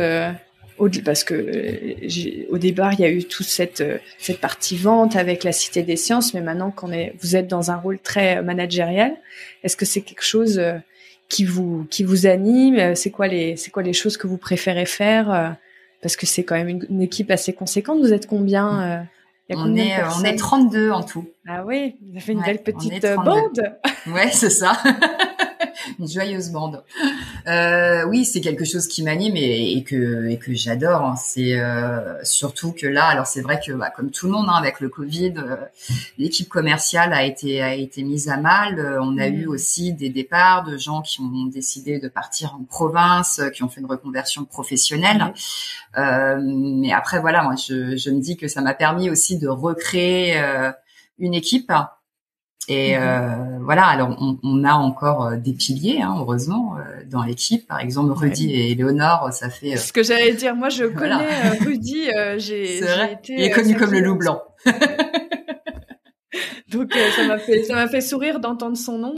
[1.03, 5.15] parce que euh, au départ il y a eu toute cette euh, cette partie vente
[5.15, 8.41] avec la Cité des Sciences, mais maintenant qu'on est vous êtes dans un rôle très
[8.41, 9.15] managériel,
[9.63, 10.73] est-ce que c'est quelque chose euh,
[11.30, 14.86] qui vous qui vous anime C'est quoi les c'est quoi les choses que vous préférez
[14.86, 15.57] faire
[16.01, 17.99] Parce que c'est quand même une, équipe assez conséquente.
[17.99, 19.05] Vous êtes combien
[19.56, 21.26] on est on est 32 en tout.
[21.48, 23.62] Ah oui, vous avez une belle petite bande.
[24.08, 24.74] Ouais, c'est ça.
[26.00, 26.84] une joyeuse bande.
[27.48, 31.02] Euh, oui, c'est quelque chose qui m'anime et, que et que j'adore.
[31.02, 31.16] Hein.
[31.16, 34.56] C'est euh, surtout que là, alors c'est vrai que bah, comme tout le monde hein,
[34.58, 35.56] avec le Covid, euh,
[36.18, 38.80] l'équipe commerciale a été a été mise à mal.
[38.80, 39.34] Euh, on a mmh.
[39.34, 43.70] eu aussi des départs de gens qui ont décidé de partir en province, qui ont
[43.70, 45.34] fait une reconversion professionnelle.
[45.96, 46.80] Mmh.
[46.80, 50.40] mais après voilà, moi je, je me dis que ça m'a permis aussi de recréer
[51.20, 51.72] une équipe
[52.70, 53.01] et mhm.
[53.01, 57.65] euh, voilà, alors on, on, a encore euh, des piliers, hein, heureusement, euh, dans l'équipe.
[57.65, 59.78] Par exemple, Rudy et Léonore, ça fait.
[59.78, 63.34] Ce que j'allais dire, moi je connais Rudy, j'ai été.
[63.34, 64.41] Il est connu comme le loup blanc.
[66.70, 69.15] Donc ça m'a fait ça m'a fait sourire d'entendre son nom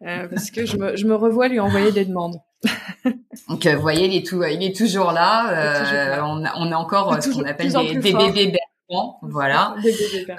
[0.00, 2.40] parce que je me, je me revois lui envoyer des demandes.
[3.48, 6.20] Donc vous voyez, il est tout, il est toujours là.
[6.24, 8.58] On, a, on a encore ce qu'on appelle des, des bébés
[9.22, 9.76] voilà.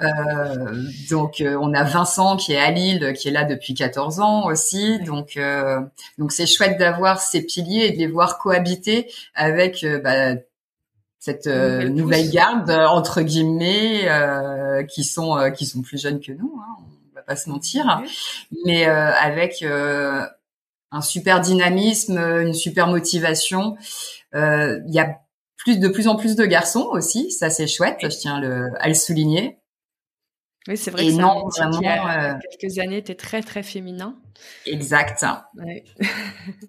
[0.02, 4.20] Euh, donc euh, on a Vincent qui est à Lille, qui est là depuis 14
[4.20, 4.98] ans aussi.
[5.00, 5.80] Donc euh,
[6.18, 10.34] donc c'est chouette d'avoir ces piliers et de les voir cohabiter avec bah,
[11.18, 14.08] cette nouvelle, garde entre guillemets
[14.88, 16.60] qui sont qui sont plus jeunes que nous.
[16.60, 18.02] Hein, on va pas se mentir,
[18.64, 23.76] mais avec un super dynamisme, une super motivation.
[24.34, 25.21] Il y a
[25.64, 28.88] plus de plus en plus de garçons aussi, ça c'est chouette, je tiens le, à
[28.88, 29.58] le souligner.
[30.68, 33.64] Oui, c'est vrai que non, vraiment, il y a euh, quelques années était très très
[33.64, 34.14] féminin.
[34.64, 35.24] Exact.
[35.56, 35.82] Ouais.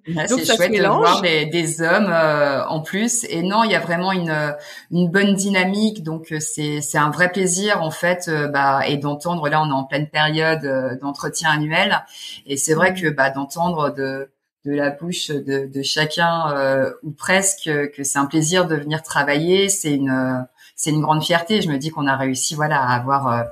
[0.07, 3.23] c'est chouette de voir des, des hommes euh, en plus.
[3.25, 4.55] Et non, il y a vraiment une
[4.89, 6.01] une bonne dynamique.
[6.01, 9.47] Donc euh, c'est c'est un vrai plaisir en fait, bah et d'entendre.
[9.47, 12.03] Là, on est en pleine période d'entretien annuel,
[12.47, 12.95] et c'est vrai mmh.
[12.95, 14.32] que bah d'entendre de
[14.65, 19.01] de la bouche de, de chacun euh, ou presque que c'est un plaisir de venir
[19.03, 19.69] travailler.
[19.69, 20.45] C'est une
[20.75, 21.61] c'est une grande fierté.
[21.61, 23.43] Je me dis qu'on a réussi voilà à avoir euh,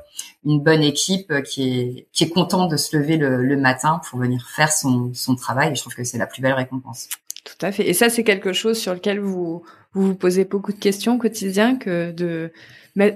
[0.45, 4.19] une bonne équipe qui est qui est contente de se lever le, le matin pour
[4.19, 5.75] venir faire son son travail.
[5.75, 7.09] Je trouve que c'est la plus belle récompense.
[7.43, 7.87] Tout à fait.
[7.89, 11.17] Et ça, c'est quelque chose sur lequel vous vous, vous posez beaucoup de questions au
[11.17, 12.51] quotidien que de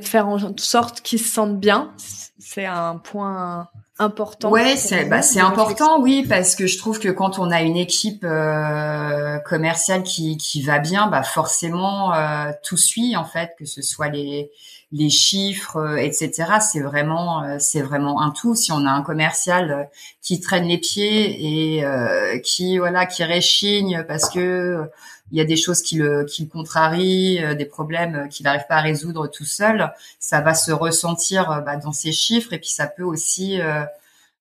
[0.02, 1.93] faire en sorte qu'ils se sentent bien.
[2.39, 4.52] C'est un point important.
[4.52, 7.78] Ouais, c'est bah, c'est important, oui, parce que je trouve que quand on a une
[7.78, 13.66] équipe euh, commerciale qui qui va bien, bah forcément euh, tout suit en fait, que
[13.66, 14.52] ce soit les
[14.96, 16.32] les chiffres, euh, etc.
[16.62, 18.56] C'est vraiment euh, c'est vraiment un tout.
[18.56, 19.89] Si on a un commercial
[20.22, 24.89] qui traîne les pieds et qui voilà qui réchigne parce que
[25.32, 28.76] il y a des choses qui le, qui le contrarient, des problèmes qu'il n'arrive pas
[28.76, 32.88] à résoudre tout seul, ça va se ressentir bah, dans ses chiffres et puis ça
[32.88, 33.60] peut aussi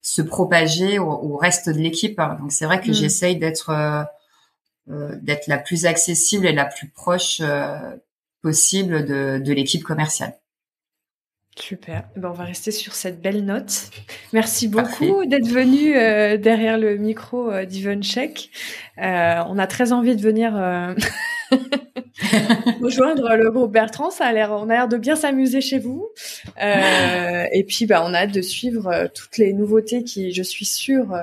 [0.03, 2.21] se propager au, reste de l'équipe.
[2.41, 2.95] Donc c'est vrai que mm.
[2.95, 3.71] j'essaye d'être
[4.91, 7.43] euh, d'être la plus accessible et la plus proche
[8.43, 10.35] possible de, de l'équipe commerciale.
[11.57, 12.09] Super.
[12.17, 13.91] Eh ben, on va rester sur cette belle note.
[14.33, 18.51] Merci beaucoup d'être venu euh, derrière le micro euh, d'Ivencheck.
[18.99, 20.95] Euh, on a très envie de venir euh,
[22.83, 24.11] rejoindre le groupe Bertrand.
[24.11, 26.09] Ça a l'air, on a l'air de bien s'amuser chez vous.
[26.61, 31.17] et puis, bah, on a hâte de suivre toutes les nouveautés qui, je suis sûre,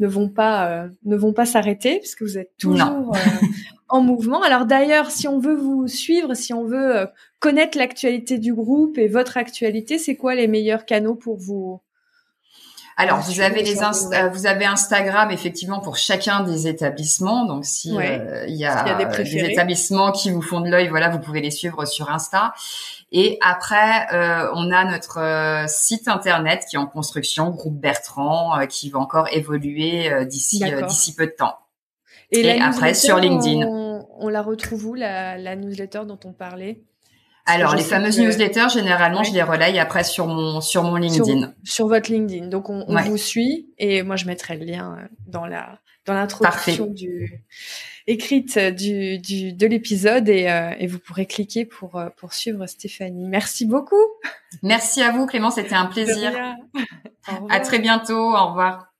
[0.00, 3.16] ne vont pas ne vont pas s'arrêter puisque vous êtes toujours
[3.88, 4.42] en mouvement.
[4.42, 7.06] Alors d'ailleurs, si on veut vous suivre, si on veut
[7.44, 11.78] connaître l'actualité du groupe et votre actualité, c'est quoi les meilleurs canaux pour vous?
[12.96, 17.44] Alors, vous avez les euh, vous avez Instagram effectivement pour chacun des établissements.
[17.44, 21.18] Donc, si euh, il y a, des, établissements qui vous font de l'œil, voilà, vous
[21.18, 22.54] pouvez les suivre sur Insta.
[23.12, 28.88] Et après, euh, on a notre site internet qui est en construction, groupe Bertrand, qui
[28.88, 31.58] va encore évoluer d'ici d'ici peu de temps.
[32.30, 33.66] Et, après sur LinkedIn.
[33.66, 36.80] On, la retrouve où la, la newsletter dont on parlait?
[37.46, 41.52] Alors, les fameuses newsletters, généralement, je les relaye après sur mon sur mon LinkedIn.
[41.62, 42.46] Sur, votre LinkedIn.
[42.46, 46.86] Donc, on, vous suit et moi, je mettrai le lien euh, dans la dans l'introduction
[46.86, 47.44] du
[48.06, 52.66] écrite du, du de l'épisode et, euh, et vous pourrez cliquer pour euh, pour suivre
[52.66, 53.28] Stéphanie.
[53.28, 54.04] Merci beaucoup.
[54.62, 55.50] Merci à vous, Clément.
[55.50, 56.32] C'était un plaisir.
[57.50, 58.34] à très bientôt.
[58.34, 58.93] Au revoir.